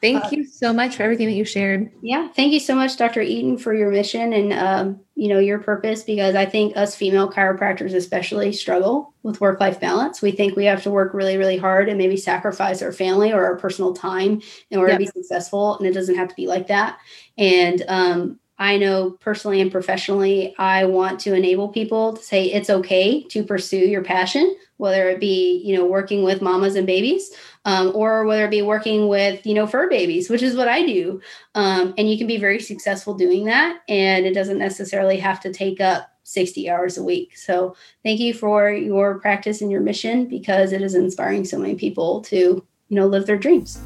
Thank 0.00 0.24
uh, 0.24 0.28
you 0.32 0.44
so 0.44 0.72
much 0.72 0.96
for 0.96 1.02
everything 1.02 1.26
that 1.26 1.34
you 1.34 1.44
shared. 1.44 1.90
Yeah, 2.02 2.28
thank 2.28 2.52
you 2.52 2.60
so 2.60 2.74
much, 2.74 2.96
Dr. 2.96 3.20
Eaton, 3.20 3.58
for 3.58 3.74
your 3.74 3.90
mission 3.90 4.32
and 4.32 4.52
um, 4.52 5.00
you 5.14 5.28
know 5.28 5.38
your 5.38 5.58
purpose. 5.58 6.02
Because 6.02 6.34
I 6.34 6.46
think 6.46 6.76
us 6.76 6.94
female 6.94 7.30
chiropractors 7.30 7.94
especially 7.94 8.52
struggle 8.52 9.14
with 9.22 9.40
work-life 9.40 9.80
balance. 9.80 10.22
We 10.22 10.30
think 10.30 10.56
we 10.56 10.64
have 10.66 10.82
to 10.84 10.90
work 10.90 11.14
really, 11.14 11.36
really 11.36 11.56
hard 11.56 11.88
and 11.88 11.98
maybe 11.98 12.16
sacrifice 12.16 12.82
our 12.82 12.92
family 12.92 13.32
or 13.32 13.44
our 13.44 13.56
personal 13.56 13.92
time 13.92 14.40
in 14.70 14.78
order 14.78 14.92
yep. 14.92 15.00
to 15.00 15.06
be 15.06 15.10
successful, 15.10 15.76
and 15.78 15.86
it 15.86 15.92
doesn't 15.92 16.16
have 16.16 16.28
to 16.28 16.36
be 16.36 16.46
like 16.46 16.68
that. 16.68 16.98
And 17.36 17.84
um, 17.88 18.40
I 18.58 18.76
know 18.76 19.10
personally 19.20 19.60
and 19.60 19.70
professionally, 19.70 20.54
I 20.58 20.84
want 20.84 21.20
to 21.20 21.34
enable 21.34 21.68
people 21.68 22.16
to 22.16 22.22
say 22.22 22.46
it's 22.46 22.70
okay 22.70 23.22
to 23.24 23.44
pursue 23.44 23.76
your 23.76 24.02
passion, 24.02 24.56
whether 24.78 25.08
it 25.08 25.20
be, 25.20 25.62
you 25.64 25.76
know, 25.76 25.86
working 25.86 26.24
with 26.24 26.42
mamas 26.42 26.74
and 26.74 26.86
babies, 26.86 27.30
um, 27.64 27.92
or 27.94 28.24
whether 28.24 28.46
it 28.46 28.50
be 28.50 28.62
working 28.62 29.08
with, 29.08 29.46
you 29.46 29.54
know, 29.54 29.66
fur 29.66 29.88
babies, 29.88 30.28
which 30.28 30.42
is 30.42 30.56
what 30.56 30.66
I 30.66 30.84
do. 30.84 31.20
Um, 31.54 31.94
and 31.96 32.10
you 32.10 32.18
can 32.18 32.26
be 32.26 32.38
very 32.38 32.60
successful 32.60 33.14
doing 33.14 33.44
that. 33.44 33.80
And 33.88 34.26
it 34.26 34.34
doesn't 34.34 34.58
necessarily 34.58 35.18
have 35.18 35.40
to 35.40 35.52
take 35.52 35.80
up 35.80 36.10
60 36.24 36.68
hours 36.68 36.98
a 36.98 37.02
week. 37.02 37.36
So 37.36 37.76
thank 38.02 38.20
you 38.20 38.34
for 38.34 38.70
your 38.70 39.18
practice 39.20 39.62
and 39.62 39.70
your 39.70 39.80
mission 39.80 40.26
because 40.26 40.72
it 40.72 40.82
is 40.82 40.94
inspiring 40.94 41.44
so 41.44 41.58
many 41.58 41.74
people 41.74 42.22
to, 42.22 42.36
you 42.36 42.96
know, 42.96 43.06
live 43.06 43.26
their 43.26 43.38
dreams. 43.38 43.80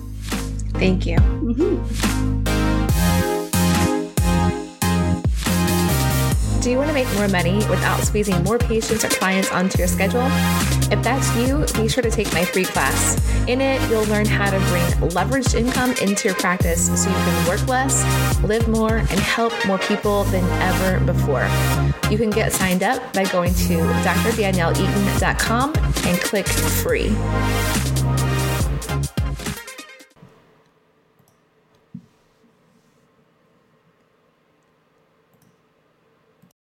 Thank 0.74 1.06
you. 1.06 1.18
Mm-hmm. 1.18 2.41
Do 6.62 6.70
you 6.70 6.78
want 6.78 6.90
to 6.90 6.94
make 6.94 7.12
more 7.14 7.26
money 7.26 7.56
without 7.68 7.98
squeezing 8.04 8.40
more 8.44 8.56
patients 8.56 9.04
or 9.04 9.08
clients 9.08 9.50
onto 9.50 9.78
your 9.78 9.88
schedule? 9.88 10.28
If 10.92 11.02
that's 11.02 11.34
you, 11.36 11.66
be 11.82 11.88
sure 11.88 12.04
to 12.04 12.10
take 12.10 12.32
my 12.32 12.44
free 12.44 12.64
class. 12.64 13.16
In 13.48 13.60
it, 13.60 13.82
you'll 13.90 14.04
learn 14.04 14.26
how 14.26 14.48
to 14.48 14.58
bring 14.68 15.10
leveraged 15.10 15.56
income 15.56 15.92
into 16.00 16.28
your 16.28 16.36
practice 16.36 16.86
so 16.86 17.10
you 17.10 17.16
can 17.16 17.48
work 17.48 17.66
less, 17.66 18.04
live 18.44 18.68
more, 18.68 18.98
and 18.98 19.10
help 19.18 19.52
more 19.66 19.78
people 19.78 20.22
than 20.24 20.44
ever 20.62 21.04
before. 21.04 21.48
You 22.12 22.16
can 22.16 22.30
get 22.30 22.52
signed 22.52 22.84
up 22.84 23.12
by 23.12 23.24
going 23.24 23.52
to 23.54 23.78
drdanielleeaton.com 24.04 25.74
and 25.74 26.20
click 26.20 26.46
free. 26.46 28.01